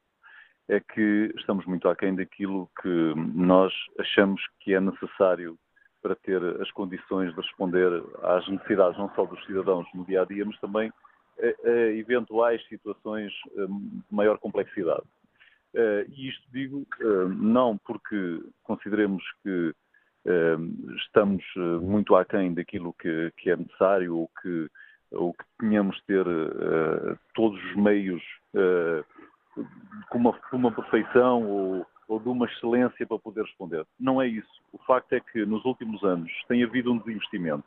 [0.69, 5.57] é que estamos muito aquém daquilo que nós achamos que é necessário
[6.01, 10.25] para ter as condições de responder às necessidades não só dos cidadãos no dia a
[10.25, 10.89] dia, mas também
[11.41, 15.03] a, a eventuais situações eh, de maior complexidade.
[15.73, 16.87] E isto digo
[17.37, 19.73] não porque consideremos que
[20.97, 24.67] estamos eh, muito aquém daquilo que, é necessário ou que,
[25.11, 26.25] ou que tenhamos de ter
[27.33, 28.21] todos os meios
[30.09, 33.85] com, uma, uma perfeição ou, ou de uma excelência para poder responder.
[33.99, 34.61] Não é isso.
[34.71, 37.65] O facto é que nos últimos anos tem havido um desinvestimento.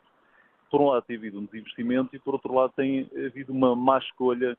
[0.69, 3.97] Por um lado tem havido um desinvestimento e por outro lado tem havido uma má
[3.97, 4.57] escolha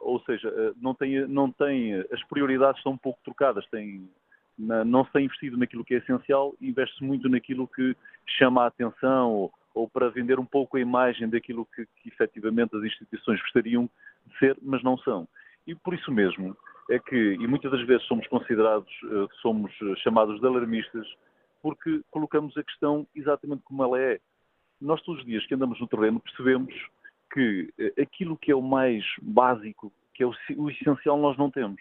[0.00, 3.66] ou seja, uh, não tem, não tem, as prioridades são um pouco trocadas.
[3.70, 4.08] Tem,
[4.58, 7.96] não se tem investido naquilo que é essencial, investe-se muito naquilo que
[8.38, 12.76] chama a atenção ou, ou, para vender um pouco a imagem daquilo que, que efetivamente
[12.76, 13.88] as instituições gostariam
[14.26, 15.28] de ser, mas não são.
[15.66, 16.56] E por isso mesmo
[16.90, 21.06] é que, e muitas das vezes somos considerados, eh, somos chamados de alarmistas,
[21.62, 24.18] porque colocamos a questão exatamente como ela é.
[24.80, 26.74] Nós todos os dias que andamos no terreno percebemos
[27.32, 31.50] que eh, aquilo que é o mais básico, que é o, o essencial, nós não
[31.50, 31.80] temos.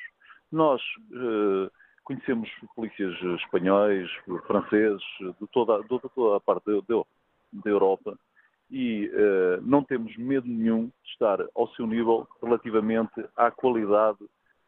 [0.52, 0.82] Nós
[1.12, 1.70] uh,
[2.08, 4.10] Conhecemos polícias espanhóis,
[4.46, 8.18] franceses, de toda, de toda a parte da Europa
[8.72, 14.20] e uh, não temos medo nenhum de estar ao seu nível relativamente à qualidade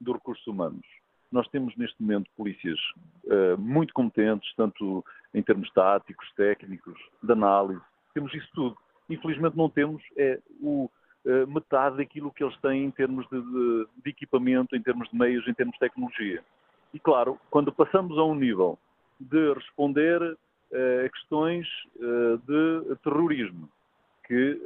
[0.02, 0.86] dos recursos humanos.
[1.32, 2.78] Nós temos neste momento polícias
[3.24, 7.82] uh, muito competentes, tanto em termos táticos, técnicos, de análise,
[8.14, 8.78] temos isso tudo.
[9.10, 10.90] Infelizmente não temos é o
[11.26, 15.18] uh, metade daquilo que eles têm em termos de, de, de equipamento, em termos de
[15.18, 16.44] meios, em termos de tecnologia.
[16.94, 18.78] E, claro, quando passamos a um nível
[19.20, 23.70] de responder uh, a questões uh, de terrorismo,
[24.26, 24.62] que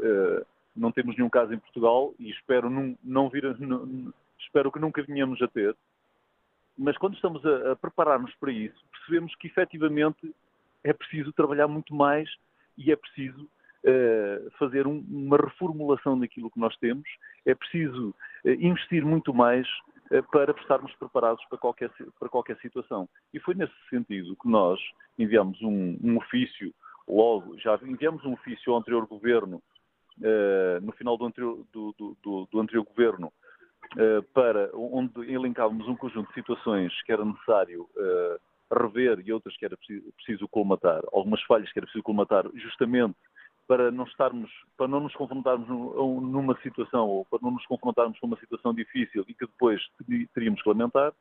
[0.76, 3.46] não temos nenhum caso em Portugal e espero, num, não vir,
[4.38, 5.74] espero que nunca venhamos a ter,
[6.78, 10.36] mas quando estamos a, a preparar-nos para isso, percebemos que efetivamente
[10.84, 12.30] é preciso trabalhar muito mais
[12.78, 13.48] e é preciso
[14.58, 17.08] fazer um, uma reformulação daquilo que nós temos,
[17.46, 18.16] é preciso
[18.46, 19.68] uh, investir muito mais
[20.12, 23.10] eh, para estarmos preparados para qualquer, para qualquer situação.
[23.34, 24.80] E foi nesse sentido que nós
[25.18, 26.74] enviamos um, um ofício,
[27.08, 29.62] logo, já enviamos um ofício ao anterior governo,
[30.84, 33.34] no final do anterior, do, do, do anterior governo,
[34.34, 37.90] para, onde elencávamos um conjunto de situações que era necessário
[38.72, 39.78] rever e outras que era
[40.16, 43.16] preciso colmatar, algumas falhas que era preciso colmatar, justamente
[43.68, 48.28] para não estarmos, para não nos confrontarmos numa situação ou para não nos confrontarmos com
[48.28, 49.82] uma situação difícil e que depois
[50.34, 51.14] teríamos que lamentar.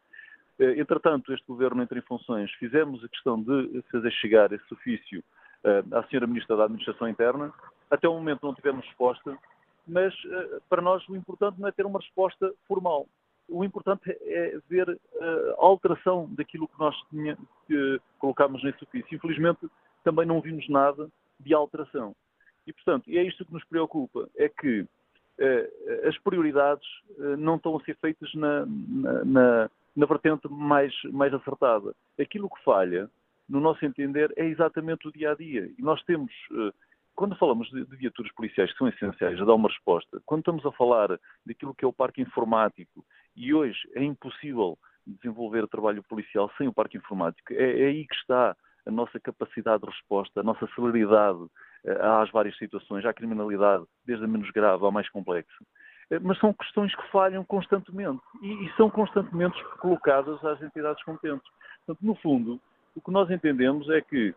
[0.59, 2.51] Eh, entretanto, este governo entra em funções.
[2.53, 5.23] Fizemos a questão de fazer chegar esse ofício
[5.65, 7.53] eh, à senhora Ministra da Administração Interna.
[7.91, 9.37] Até o momento não tivemos resposta,
[9.87, 13.07] mas eh, para nós o importante não é ter uma resposta formal.
[13.49, 14.89] O importante é ver
[15.21, 16.97] a alteração daquilo que nós
[18.19, 19.17] colocámos nesse ofício.
[19.17, 19.69] Infelizmente,
[20.05, 22.15] também não vimos nada de alteração.
[22.67, 24.87] E, portanto, é isto que nos preocupa, é que
[25.39, 25.71] eh,
[26.09, 26.87] as prioridades
[27.19, 31.95] eh, não estão a ser feitas na, na, na, na vertente mais, mais acertada.
[32.21, 33.11] Aquilo que falha,
[33.49, 35.63] no nosso entender, é exatamente o dia-a-dia.
[35.63, 35.75] -dia.
[35.79, 36.33] E nós temos,
[37.15, 40.65] quando falamos de, de viaturas policiais que são essenciais a dar uma resposta, quando estamos
[40.65, 46.51] a falar daquilo que é o parque informático, e hoje é impossível desenvolver trabalho policial
[46.57, 48.57] sem o parque informático, é, é aí que está
[48.87, 51.47] a nossa capacidade de resposta, a nossa celeridade
[52.01, 55.49] às várias situações, à criminalidade, desde a menos grave ao mais complexa.
[56.11, 61.51] Eh, mas são questões que falham constantemente e, e são constantemente colocadas às entidades competentes.
[61.85, 62.61] Portanto, no fundo,
[62.95, 64.35] o que nós entendemos é que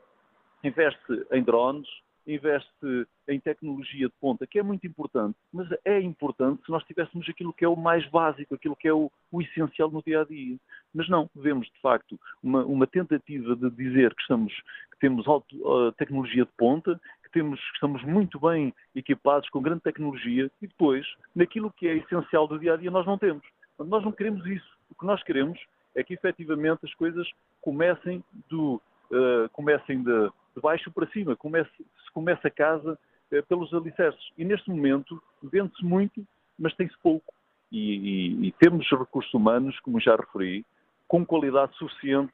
[0.64, 1.88] investe em drones,
[2.28, 7.28] investe em tecnologia de ponta, que é muito importante, mas é importante se nós tivéssemos
[7.30, 10.26] aquilo que é o mais básico, aquilo que é o, o essencial no dia a
[10.26, 10.58] dia.
[10.94, 15.56] Mas não, vemos de facto uma, uma tentativa de dizer que, estamos, que temos auto,
[15.58, 17.00] uh, tecnologia de ponta,
[17.36, 21.06] temos, estamos muito bem equipados com grande tecnologia e depois,
[21.36, 23.46] naquilo que é essencial do dia a dia, nós não temos.
[23.78, 24.66] Nós não queremos isso.
[24.90, 25.60] O que nós queremos
[25.94, 27.28] é que efetivamente as coisas
[27.60, 28.82] comecem, do,
[29.12, 32.98] uh, comecem de, de, baixo para cima, comece, se começa a casa
[33.34, 34.32] uh, pelos alicerces.
[34.38, 36.26] E neste momento vende-se muito,
[36.58, 37.34] mas tem-se pouco.
[37.70, 40.66] E, e, e, temos recursos humanos, como já referi,
[41.06, 42.32] com qualidade suficiente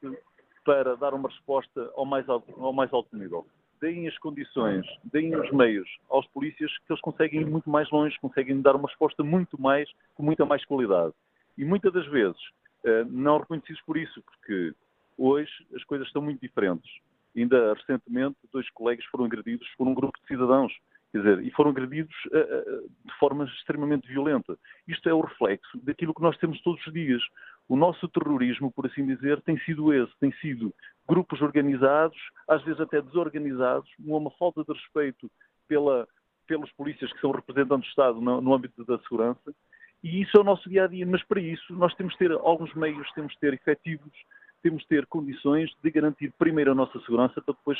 [0.63, 3.47] para dar uma resposta ao mais alto, ao mais alto nível.
[3.81, 8.15] Deem as condições, deem os meios aos polícias que eles conseguem ir muito mais longe,
[8.21, 11.13] conseguem dar uma resposta muito mais, com muita mais qualidade.
[11.57, 12.39] E muitas das vezes
[12.83, 14.73] eh, não reconhecidos por isso, porque
[15.17, 16.89] hoje as coisas estão muito diferentes.
[17.35, 20.73] Ainda recentemente, dois colegas foram agredidos por um grupo de cidadãos,
[21.11, 24.57] quer dizer, e foram agredidos uh, uh, de forma extremamente violenta.
[24.87, 27.21] Isto é o reflexo daquilo que nós temos todos os dias.
[27.69, 30.73] O nosso terrorismo, por assim dizer, tem sido esse, tem sido
[31.11, 32.17] grupos organizados,
[32.47, 35.29] às vezes até desorganizados, uma falta de respeito
[35.67, 36.07] pela,
[36.47, 39.53] pelos polícias que são representantes do Estado no, no âmbito da segurança,
[40.01, 42.31] e isso é o nosso dia a dia, mas para isso nós temos de ter
[42.31, 44.13] alguns meios, temos de ter efetivos,
[44.63, 47.77] temos de ter condições de garantir primeiro a nossa segurança para depois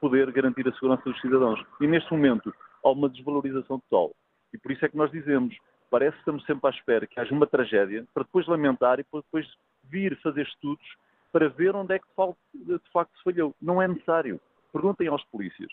[0.00, 1.60] poder garantir a segurança dos cidadãos.
[1.80, 4.14] E neste momento há uma desvalorização total.
[4.54, 5.56] E por isso é que nós dizemos,
[5.90, 9.20] parece que estamos sempre à espera que haja uma tragédia para depois lamentar e para
[9.20, 9.46] depois
[9.82, 10.86] vir fazer estudos
[11.32, 12.06] para ver onde é que
[12.54, 13.54] de facto se falhou.
[13.60, 14.40] Não é necessário.
[14.72, 15.70] Perguntem aos polícias.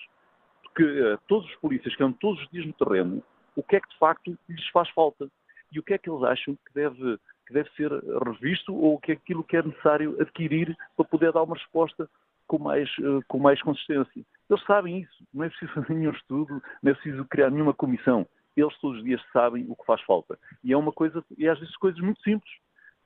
[0.63, 3.23] Porque uh, todos os polícias que andam todos os dias no terreno,
[3.55, 5.29] o que é que de facto lhes faz falta?
[5.75, 7.91] e o que é que eles acham que deve, que deve ser
[8.23, 12.09] revisto ou o que é aquilo que é necessário adquirir para poder dar uma resposta
[12.47, 14.23] com mais, eh, com mais consistência.
[14.49, 18.25] Eles sabem isso, não é preciso fazer nenhum estudo, não é preciso criar nenhuma comissão.
[18.55, 20.39] Eles todos os dias sabem o que faz falta.
[20.63, 22.51] E é uma coisa, e às vezes coisas muito simples.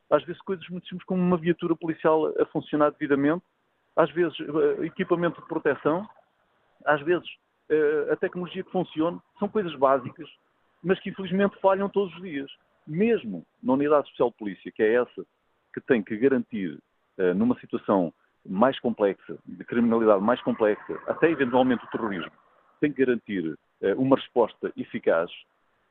[0.09, 3.43] Às vezes coisas muito simples como uma viatura policial a funcionar devidamente,
[3.95, 6.07] às vezes eh, equipamento de proteção,
[6.85, 7.27] às vezes
[7.69, 10.27] eh, a tecnologia que funcione, são coisas básicas
[10.83, 12.49] mas que infelizmente falham todos os dias.
[12.87, 15.25] Mesmo na Unidade Especial de Polícia, que é essa
[15.73, 16.79] que tem que garantir,
[17.17, 18.13] uh, numa situação
[18.45, 22.31] mais complexa, de criminalidade mais complexa, até eventualmente o terrorismo,
[22.79, 23.57] tem que garantir
[23.97, 25.29] uma resposta eficaz,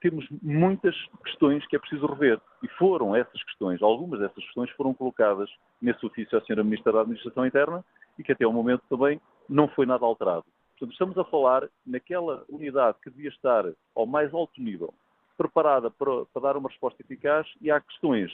[0.01, 0.95] temos muitas
[1.25, 2.41] questões que é preciso rever.
[2.63, 5.51] E foram essas questões, algumas dessas questões foram colocadas
[5.81, 6.63] nesse ofício à Sra.
[6.63, 7.85] Ministra da Administração Interna
[8.19, 10.45] e que até o momento também não foi nada alterado.
[10.79, 13.65] Portanto, estamos a falar naquela unidade que devia estar
[13.97, 14.95] ao mais alto nível,
[15.37, 18.31] preparada para, para dar uma resposta eficaz, e há questões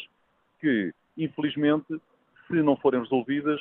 [0.61, 1.87] que, infelizmente,
[2.47, 3.61] se não forem resolvidas,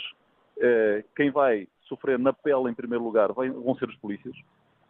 [0.59, 4.35] eh, quem vai sofrer na pele, em primeiro lugar, vão ser os polícias,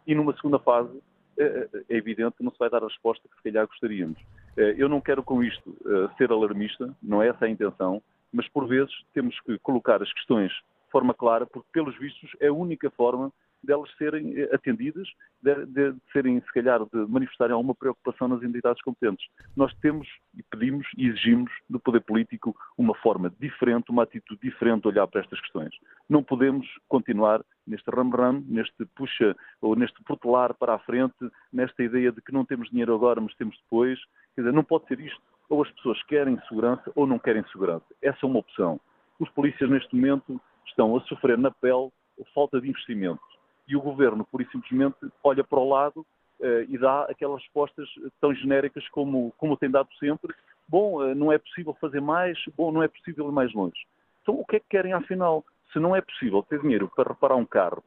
[0.06, 1.00] e numa segunda fase,
[1.38, 4.18] é evidente que não se vai dar a resposta que se calhar gostaríamos.
[4.56, 8.02] Eh, eu não quero com isto eh, ser alarmista, não é essa a intenção,
[8.32, 12.48] mas por vezes temos que colocar as questões de forma clara, porque pelos vistos é
[12.48, 13.32] a única forma
[13.64, 15.08] delas serem eh, atendidas,
[15.42, 19.26] de, de, serem, se calhar, de manifestarem alguma preocupação nas entidades competentes.
[19.56, 24.82] Nós temos e pedimos e exigimos do poder político uma forma diferente, uma atitude diferente
[24.82, 25.74] de olhar para estas questões.
[26.08, 31.14] Não podemos continuar neste ram-ram, neste puxa ou neste protelar para a frente,
[31.52, 33.98] nesta ideia de que não temos dinheiro agora, mas temos depois.
[34.34, 35.22] Quer dizer, não pode ser isto.
[35.48, 37.86] Ou as pessoas querem segurança ou não querem segurança.
[38.02, 38.80] Essa é uma opção.
[39.18, 43.33] Os polícias, neste momento, estão a sofrer na pele a falta de investimento
[43.66, 46.06] e o governo, por e simplesmente, olha para o lado
[46.40, 47.88] uh, e dá aquelas respostas
[48.20, 50.34] tão genéricas como, como tem dado sempre.
[50.68, 53.86] Bom, uh, não é possível fazer mais, bom, não é possível ir mais longe.
[54.22, 55.44] Então, o que é que querem, afinal?
[55.72, 57.82] Se não é possível ter dinheiro para reparar um carro,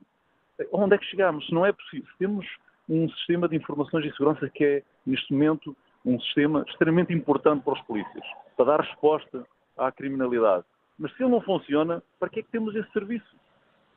[0.60, 1.46] eh, onde é que chegamos?
[1.48, 2.46] Se não é possível, temos
[2.88, 5.76] um sistema de informações e segurança que é, neste momento,
[6.06, 8.24] um sistema extremamente importante para os polícias,
[8.56, 9.46] para dar resposta
[9.78, 10.64] à criminalidade.
[10.98, 13.36] Mas se ele não funciona, para que é que temos esse serviço?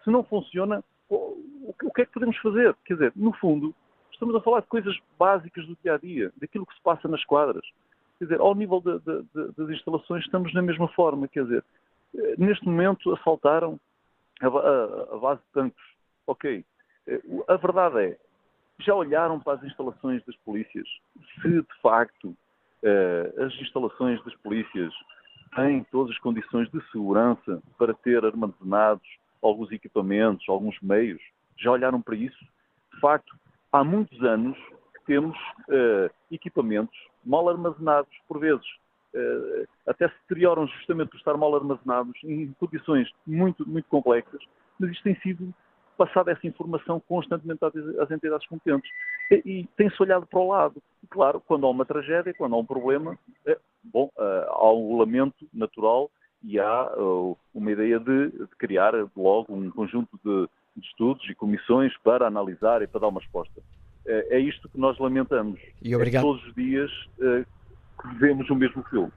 [0.02, 2.74] Se não funciona, o que é que podemos fazer?
[2.84, 3.74] Quer dizer, no fundo,
[4.12, 7.24] estamos a falar de coisas básicas do dia a dia, daquilo que se passa nas
[7.24, 7.66] quadras.
[8.18, 11.26] Quer dizer, ao nível de, de, de, das instalações, estamos na mesma forma.
[11.26, 11.64] Quer dizer,
[12.14, 13.80] eh, neste momento assaltaram
[14.40, 15.84] a, a, a base de tanques.
[16.26, 16.64] Ok.
[17.06, 18.18] Eh, a verdade é,
[18.80, 20.86] já olharam para as instalações das polícias?
[21.40, 22.36] Se de facto
[22.82, 24.92] eh, as instalações das polícias
[25.56, 29.08] têm todas as condições de segurança para ter armazenados
[29.42, 31.20] alguns equipamentos, alguns meios,
[31.56, 32.38] já olharam para isso?
[32.94, 33.34] De facto,
[33.72, 34.56] há muitos anos
[35.06, 35.36] temos
[35.68, 38.64] uh, equipamentos mal armazenados, por vezes
[39.14, 44.40] uh, até se deterioram justamente por estar mal armazenados em condições muito, muito complexas,
[44.78, 45.52] mas isto tem sido
[45.96, 48.90] passada essa informação constantemente às entidades competentes.
[49.30, 50.82] E, e tem-se olhado para o lado.
[51.04, 54.96] E, claro, quando há uma tragédia, quando há um problema, é, bom, uh, há um
[54.96, 56.10] lamento natural
[56.42, 61.34] e há uh, uma ideia de, de, criar logo um conjunto de, de, estudos e
[61.34, 63.60] comissões para analisar e para dar uma resposta.
[64.06, 65.60] É, é isto que nós lamentamos.
[65.82, 66.22] E obrigado.
[66.22, 67.44] É todos os dias uh,
[68.00, 69.12] que vemos o mesmo filme.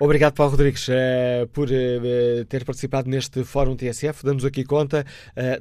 [0.00, 4.24] Obrigado, Paulo Rodrigues, uh, por uh, ter participado neste Fórum TSF.
[4.24, 5.04] Damos aqui conta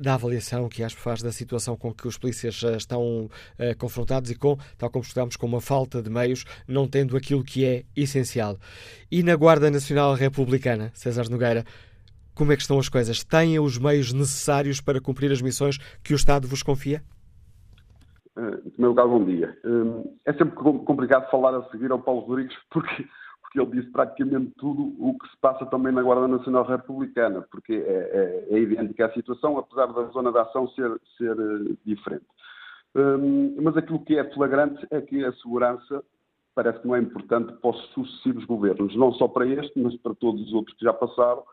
[0.02, 3.30] da avaliação que que faz da situação com que os polícias estão
[3.78, 7.66] confrontados e com, tal como estudamos, com uma falta de meios, não tendo aquilo que
[7.66, 8.58] é essencial.
[9.12, 11.64] E na Guarda Nacional Republicana, César Nogueira,
[12.34, 13.24] como é que estão as coisas?
[13.24, 17.04] Têm os meios necessários para cumprir as missões que o Estado vos confia?
[18.38, 19.56] Em primeiro lugar, bom dia.
[20.26, 23.06] É sempre complicado falar a seguir ao Paulo Rodrigues porque
[23.52, 27.74] porque ele disse praticamente tudo o que se passa também na Guarda Nacional Republicana, porque
[27.74, 32.26] é, é, é idêntica a situação, apesar da zona de ação ser, ser uh, diferente.
[32.96, 36.02] Um, mas aquilo que é flagrante é que a segurança
[36.56, 40.16] parece que não é importante para os sucessivos governos, não só para este, mas para
[40.16, 41.44] todos os outros que já passaram,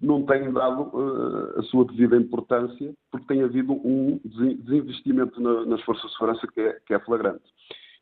[0.00, 5.82] não têm dado uh, a sua devida importância, porque tem havido um desinvestimento na, nas
[5.82, 7.44] forças de segurança que é, que é flagrante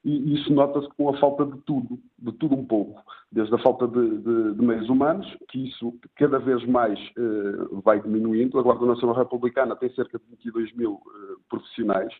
[0.05, 3.01] e isso nota-se com a falta de tudo, de tudo um pouco,
[3.31, 8.01] desde a falta de, de, de meios humanos, que isso cada vez mais uh, vai
[8.01, 8.59] diminuindo.
[8.59, 12.13] A Guarda Nacional Republicana tem cerca de 22 mil uh, profissionais,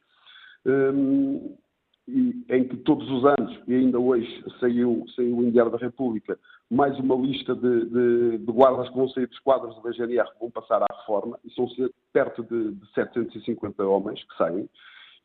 [0.65, 1.57] um,
[2.07, 6.39] e, em que todos os anos, e ainda hoje saiu, saiu o Diário da República,
[6.71, 10.41] mais uma lista de, de, de, guardas que vão sair dos quadros da GNR que
[10.41, 11.67] vão passar à reforma, e são
[12.13, 14.69] perto de, de 750 homens que saem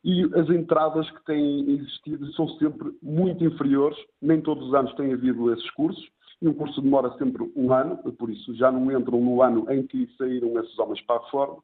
[0.04, 5.12] e as entradas que têm existido são sempre muito inferiores, nem todos os anos tem
[5.12, 6.08] havido esses cursos,
[6.40, 9.86] e um curso demora sempre um ano, por isso já não entram no ano em
[9.86, 11.58] que saíram esses homens para a reforma,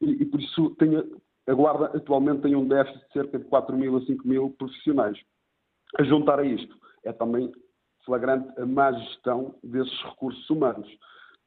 [0.00, 0.96] e, e por isso tem,
[1.48, 5.18] a Guarda atualmente tem um déficit de cerca de 4 mil a 5 mil profissionais.
[5.98, 7.50] A juntar a isto, é também
[8.04, 10.88] flagrante a má gestão desses recursos humanos,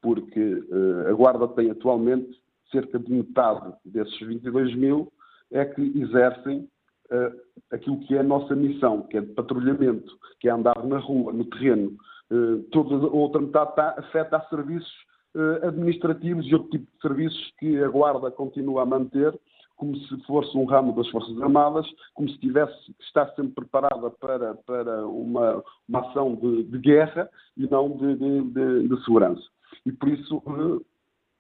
[0.02, 2.38] porque uh, a Guarda tem atualmente
[2.70, 5.11] cerca de metade desses 22 mil
[5.53, 6.67] é que exercem
[7.11, 7.39] uh,
[7.71, 11.31] aquilo que é a nossa missão, que é de patrulhamento, que é andar na rua,
[11.31, 11.95] no terreno.
[12.31, 14.91] Uh, toda a outra metade está afeta a serviços
[15.35, 19.39] uh, administrativos e outro tipo de serviços que a Guarda continua a manter,
[19.75, 24.09] como se fosse um ramo das Forças Armadas, como se tivesse que estar sempre preparada
[24.11, 29.43] para, para uma, uma ação de, de guerra e não de, de, de, segurança.
[29.85, 30.41] E por isso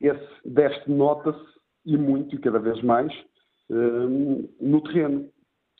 [0.01, 1.53] esse déficit nota-se
[1.85, 3.13] e muito, e cada vez mais,
[3.69, 5.29] uh, no terreno.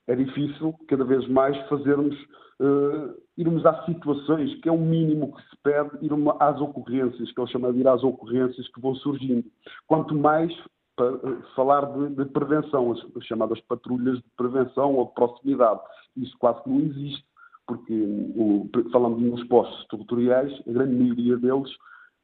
[0.07, 2.15] É difícil, cada vez mais, fazermos,
[2.59, 7.39] uh, irmos às situações, que é o mínimo que se pede, ir às ocorrências, que
[7.39, 9.45] ele chama de ir às ocorrências que vão surgindo.
[9.87, 10.53] Quanto mais
[10.95, 15.79] para eh, falar de, de, prevenção, as, as, chamadas patrulhas de prevenção ou de proximidade.
[16.17, 17.25] Isso quase não existe,
[17.65, 21.71] porque, o, falando nos postos territoriais, a grande maioria deles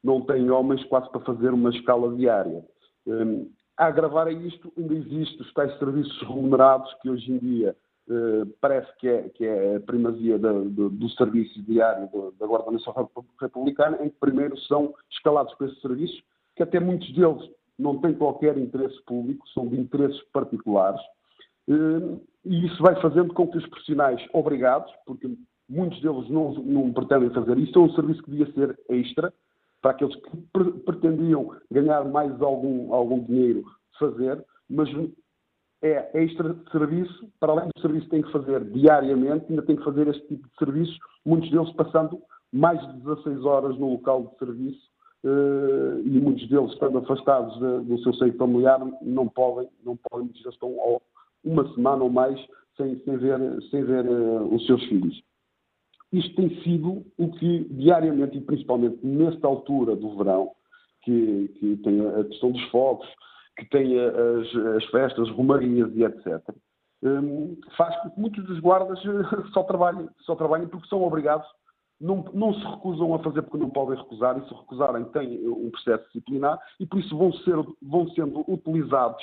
[0.02, 2.64] não tem homens quase para fazer uma escala diária.
[3.06, 3.50] Um,
[3.80, 7.74] a agravar a isto, ainda existem os tais serviços remunerados que hoje em dia
[8.10, 12.46] eh, parece que é, que é a primazia do, do, do serviço diário do, da
[12.46, 16.22] Guarda Nacional Republicana, em que primeiro são escalados para esses serviços,
[16.54, 21.00] que até muitos deles não têm qualquer interesse público, são de interesses particulares,
[21.66, 25.26] eh, e isso vai fazendo com que os profissionais obrigados, porque
[25.66, 29.32] muitos deles não, não pretendem fazer isso, é um serviço que devia ser extra,
[29.80, 30.30] para aqueles que
[30.84, 33.64] pretendiam ganhar mais algum, algum dinheiro
[33.98, 34.88] fazer, mas
[35.82, 39.84] é extra serviço, para além do serviço que tem que fazer diariamente, ainda tem que
[39.84, 42.20] fazer este tipo de serviços, muitos deles passando
[42.52, 44.90] mais de 16 horas no local de serviço
[45.24, 50.46] uh, e muitos deles estando afastados do seu seio familiar, não podem, não podem, deles
[50.46, 50.74] estão
[51.42, 52.38] uma semana ou mais
[52.76, 53.38] sem, sem ver,
[53.70, 55.22] sem ver uh, os seus filhos.
[56.12, 60.50] Isto tem sido o que diariamente e principalmente nesta altura do verão,
[61.02, 63.06] que, que tem a questão dos fogos,
[63.56, 66.42] que tem as, as festas, romarias e etc.,
[67.02, 71.46] um, faz com que muitos dos guardas eh, só trabalhem, só trabalhem porque são obrigados,
[71.98, 75.70] não, não se recusam a fazer porque não podem recusar, e se recusarem têm um
[75.70, 79.22] processo disciplinar, e por isso vão, ser, vão sendo utilizados,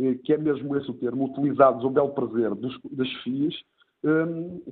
[0.00, 3.54] eh, que é mesmo esse o termo, utilizados ao belo prazer dos, das FIAs,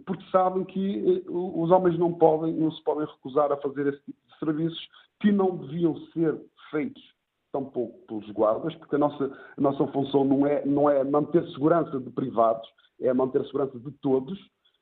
[0.07, 4.03] porque sabem que eh, os homens não podem, não se podem recusar a fazer esse
[4.05, 4.89] tipo de serviços
[5.21, 6.41] que não deviam ser
[6.71, 7.03] feitos
[7.55, 12.01] tampouco pelos guardas, porque a nossa, a nossa função não é, não é manter segurança
[12.01, 12.69] de privados,
[13.01, 14.37] é manter segurança de todos,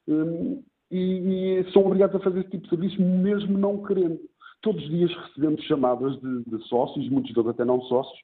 [0.09, 4.19] hum, e, e, são obrigados a fazer esse tipo de serviço mesmo não querendo.
[4.63, 8.19] Todos os dias recebemos chamadas de, de sócios, muitos deles até não sócios,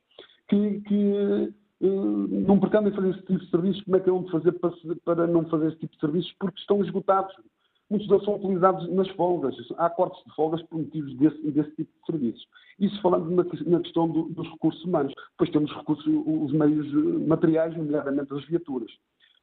[0.49, 4.31] que, que eh, não pretendem fazer esse tipo de serviços, como é que é de
[4.31, 4.73] fazer para,
[5.05, 6.35] para, não fazer esse tipo de serviços?
[6.39, 7.35] Porque estão esgotados.
[7.91, 9.57] Muitos deles são utilizados nas folgas.
[9.79, 12.47] Há cortes de folgas por motivos desse, desse tipo de serviços.
[12.79, 15.15] Isso falando na, na questão do, dos recursos humanos.
[15.33, 18.91] Depois temos recursos, os meios eh, materiais, nomeadamente as viaturas.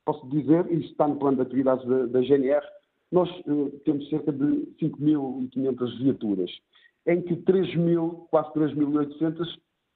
[0.06, 2.64] Posso dizer, e está no plano de atividades da, da GNR,
[3.12, 4.46] nós uh, temos cerca de
[4.82, 6.52] 5.500 viaturas.
[7.08, 9.48] em que 3 mil, quase 3.800,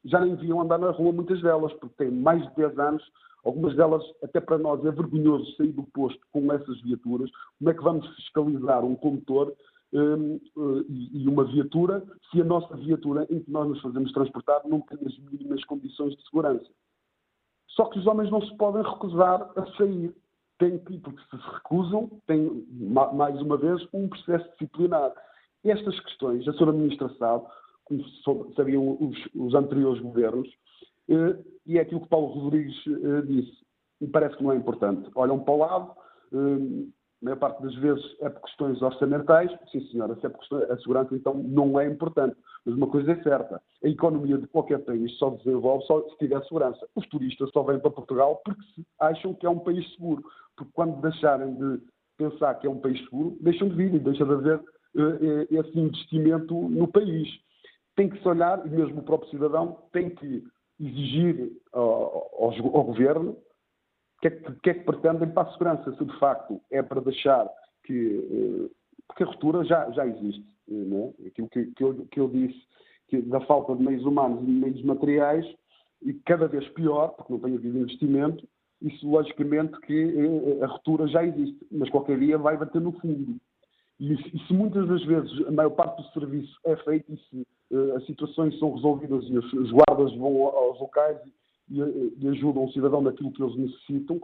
[0.06, 3.04] já nem deviam andar na rua, muitas delas, porque têm mais de 10 anos.
[3.44, 7.30] Algumas delas, até para nós, é vergonhoso sair do posto com essas viaturas.
[7.58, 9.54] Como é que vamos fiscalizar um condutor
[9.92, 14.62] um, uh, e uma viatura se a nossa viatura em que nós nos fazemos transportar
[14.66, 16.70] não tem as mínimas condições de segurança?
[17.70, 20.14] Só que os homens não se podem recusar a sair.
[20.58, 22.68] Tem que, porque se recusam, tem,
[23.14, 25.14] mais uma vez, um processo disciplinar.
[25.64, 27.46] Estas questões, a senhora Ministra sabe,
[27.90, 30.48] como sabiam os, os anteriores governos,
[31.10, 31.36] eh,
[31.66, 33.58] e é aquilo que Paulo Rodrigues eh, disse.
[34.00, 35.10] Me parece que não é importante.
[35.16, 35.92] Olham para o lado,
[36.32, 36.86] eh,
[37.22, 40.70] a maior parte das vezes é por questões orçamentais, sim senhora, se é por questões,
[40.70, 42.38] a segurança então não é importante.
[42.66, 46.42] Mas uma coisa é certa, a economia de qualquer país só desenvolve só se tiver
[46.44, 46.88] segurança.
[46.96, 48.62] Os turistas só vêm para Portugal porque
[49.00, 50.24] acham que é um país seguro.
[50.56, 51.82] Porque quando deixarem de
[52.18, 54.62] pensar que é um país seguro, deixam de vir e deixa de haver
[55.50, 57.30] esse investimento no país.
[58.00, 60.42] Tem que se olhar, e mesmo o próprio cidadão tem que
[60.80, 65.52] exigir ao, ao, ao governo o que, é que, que, é que pretendem para a
[65.52, 67.46] segurança, se de facto é para deixar
[67.84, 68.26] que.
[68.32, 68.74] Eh,
[69.06, 70.46] porque a ruptura já, já existe.
[70.66, 71.28] Não é?
[71.28, 72.58] Aquilo que, que, eu, que eu disse,
[73.10, 75.46] que da falta de meios humanos e de meios materiais,
[76.02, 78.48] e cada vez pior, porque não tem havido investimento,
[78.82, 80.16] isso logicamente que
[80.62, 83.36] a ruptura já existe, mas qualquer dia vai bater no fundo.
[84.00, 84.16] E,
[84.48, 87.46] se muitas das vezes a maior parte do serviço é feito e se uh,
[87.96, 91.18] as situações são resolvidas e os, guardas vão aos locais
[91.70, 94.20] e, ajudam o cidadão daquilo que eles necessitam,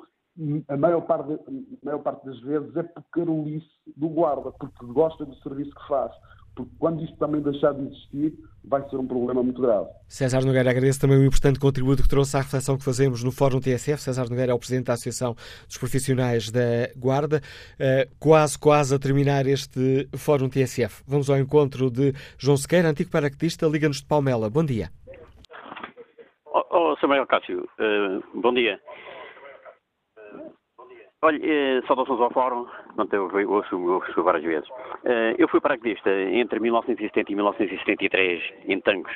[0.67, 5.25] a maior parte, a maior parte das vezes é por carolice do guarda, porque gosta
[5.25, 6.11] do serviço que faz.
[6.55, 8.33] Porque quando isto também deixar de existir,
[8.63, 9.87] vai ser um problema muito grave.
[10.07, 13.59] César Nogueira, agradeço também o importante contributo que trouxe à reflexão que fazemos no Fórum
[13.59, 14.01] TSF.
[14.01, 15.35] César Nogueira é o Presidente da Associação
[15.67, 17.41] dos Profissionais da Guarda.
[17.75, 21.03] Uh, quase, quase a terminar este Fórum TSF.
[21.05, 24.49] Vamos ao encontro de João Sequeira, antigo paraquedista, Liga-nos de Palmela.
[24.49, 24.89] Bom dia.
[26.45, 28.79] Oh, oh Samuel Cássio, uh, bom dia.
[31.25, 34.69] Olha, eh, saudações ao Fórum, portanto, eu ouço, ouço várias vezes.
[35.05, 39.11] Eh, eu fui paraquedista entre 1970 e 1973 em Tancos.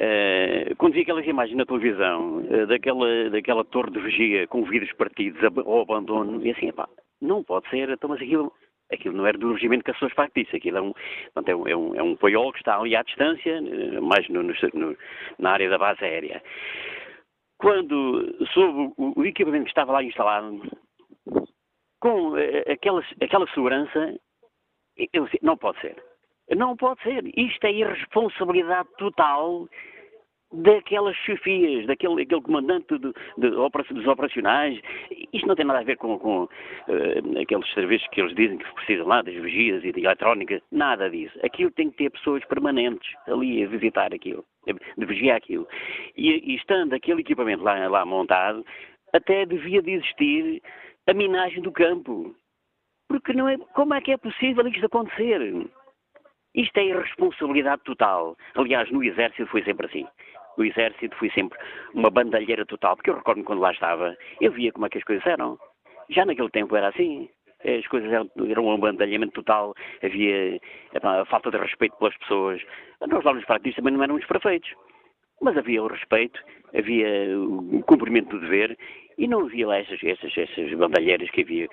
[0.00, 4.92] Uh, quando vi aquelas imagens na televisão uh, daquela, daquela torre de vigia com vidros
[4.94, 6.70] partidos ao abandono, e assim,
[7.20, 8.50] não pode ser, então, mas aquilo,
[8.90, 10.94] aquilo não era do regimento que as pessoas factícias, aquilo é um,
[11.34, 14.26] portanto, é um, é um, é um paiol que está ali à distância, uh, mais
[14.30, 14.96] no, no,
[15.38, 16.42] na área da base aérea.
[17.58, 20.62] Quando soube o, o equipamento que estava lá instalado,
[22.02, 22.34] com
[22.68, 24.18] aquela, aquela segurança,
[25.12, 25.96] eu, não pode ser.
[26.50, 27.22] Não pode ser.
[27.38, 29.68] Isto é irresponsabilidade total
[30.52, 34.80] daquelas chefias, daquele, comandante de, dos operacionais.
[35.32, 38.74] Isto não tem nada a ver com, com uh, aqueles serviços que eles dizem que
[38.74, 40.60] precisam lá, das vigias e de eletrónica.
[40.72, 41.38] Nada disso.
[41.44, 45.68] Aquilo tem que ter pessoas permanentes ali a visitar aquilo, de vigiar aquilo.
[46.16, 48.66] E, e estando aquele equipamento lá, lá montado,
[49.12, 50.60] até devia de existir
[51.06, 52.34] a minagem do campo.
[53.08, 55.40] Porque não é, como é que é possível isto acontecer?
[56.54, 58.36] Isto é irresponsabilidade total.
[58.54, 60.06] Aliás, no Exército foi sempre assim.
[60.56, 61.58] No Exército foi sempre
[61.94, 65.04] uma bandalheira total, porque eu recordo quando lá estava, eu via como é que as
[65.04, 65.58] coisas eram.
[66.10, 67.28] Já naquele tempo era assim.
[67.64, 69.72] As coisas eram, eram um bandalhamento total,
[70.02, 70.60] havia
[71.00, 72.60] a falta de respeito pelas pessoas.
[73.06, 74.74] Nós lá nos partidos também não éramos perfeitos.
[75.40, 76.40] Mas havia o respeito,
[76.76, 78.76] havia o cumprimento do dever
[79.18, 81.68] e não havia lá essas, essas, essas bandalheiras que havia.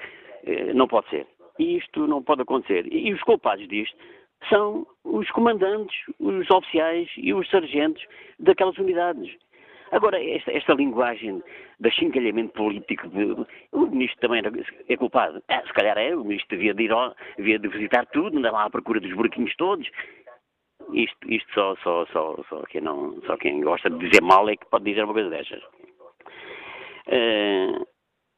[0.45, 1.27] Eh, não pode ser.
[1.57, 2.91] Isto não pode acontecer.
[2.91, 3.97] E os culpados disto
[4.47, 8.03] são os comandantes, os oficiais e os sargentos
[8.39, 9.35] daquelas unidades.
[9.91, 11.41] Agora, esta, esta linguagem
[11.79, 14.43] de achincalhamento político, de, o ministro também
[14.87, 15.41] é culpado.
[15.47, 16.91] É, se calhar é, o ministro devia de, ir
[17.37, 19.89] devia de visitar tudo, andar lá à procura dos buraquinhos todos.
[20.93, 24.55] Isto, isto só, só, só, só, quem não, só quem gosta de dizer mal é
[24.55, 25.61] que pode dizer uma coisa destas.
[27.11, 27.85] Uh,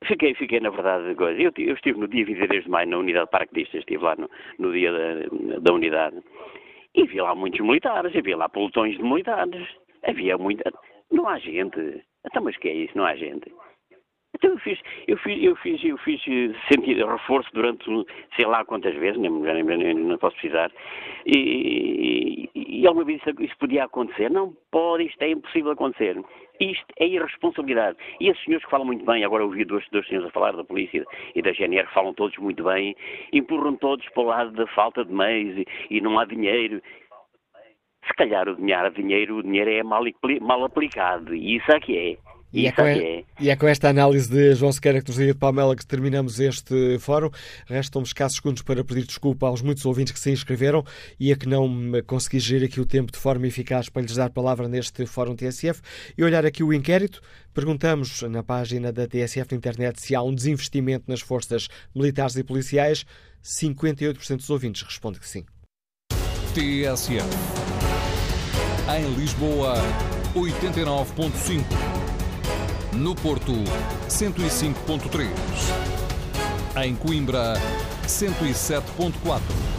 [0.05, 3.31] fiquei, fiquei, na verdade, eu, eu, estive no dia 23 de maio na unidade de
[3.31, 4.29] paraquedistas, estive lá no,
[4.59, 6.17] no dia da, da, unidade,
[6.95, 9.67] e vi lá muitos militares, havia lá pelotões de militares,
[10.03, 10.71] havia muita...
[11.11, 12.03] Não há gente.
[12.25, 12.97] Então, mas que é isso?
[12.97, 13.51] Não há gente.
[14.41, 16.19] Então eu fiz, eu fiz, eu fiz, eu fiz
[16.67, 17.85] sentir reforço durante
[18.35, 20.71] sei lá quantas vezes, nem, nem, nem não posso precisar,
[21.27, 24.31] e, e, e alguma vez isso, isso podia acontecer.
[24.31, 26.19] Não pode, isto é impossível acontecer.
[26.59, 27.99] Isto é irresponsabilidade.
[28.19, 30.63] E esses senhores que falam muito bem, agora ouvi dois, dois senhores a falar da
[30.63, 31.05] polícia
[31.35, 32.95] e da GNR, falam todos muito bem,
[33.31, 35.65] empurram todos para o lado da falta de meios e,
[35.97, 36.81] e não há dinheiro.
[38.07, 40.03] Se calhar o dinheiro, o dinheiro, o dinheiro é mal,
[40.41, 42.30] mal aplicado, e isso é que é.
[42.53, 43.23] E é, com, é.
[43.39, 46.99] e é, com, esta análise de João Sequeira que nos de Palmela que terminamos este
[46.99, 47.29] fórum.
[47.65, 50.83] Restam-me escassos segundos para pedir desculpa aos muitos ouvintes que se inscreveram
[51.17, 51.69] e a que não
[52.05, 55.81] consegui gerir aqui o tempo de forma eficaz para lhes dar palavra neste fórum TSF.
[56.17, 57.21] E olhar aqui o inquérito,
[57.53, 62.43] perguntamos na página da TSF na internet se há um desinvestimento nas forças militares e
[62.43, 63.05] policiais.
[63.41, 65.45] 58% dos ouvintes responde que sim.
[66.53, 67.25] TSF.
[68.93, 69.75] Em Lisboa,
[70.35, 72.00] 89.5.
[72.93, 73.53] No Porto,
[74.09, 75.29] 105.3.
[76.83, 77.53] Em Coimbra,
[78.05, 79.70] 107.4.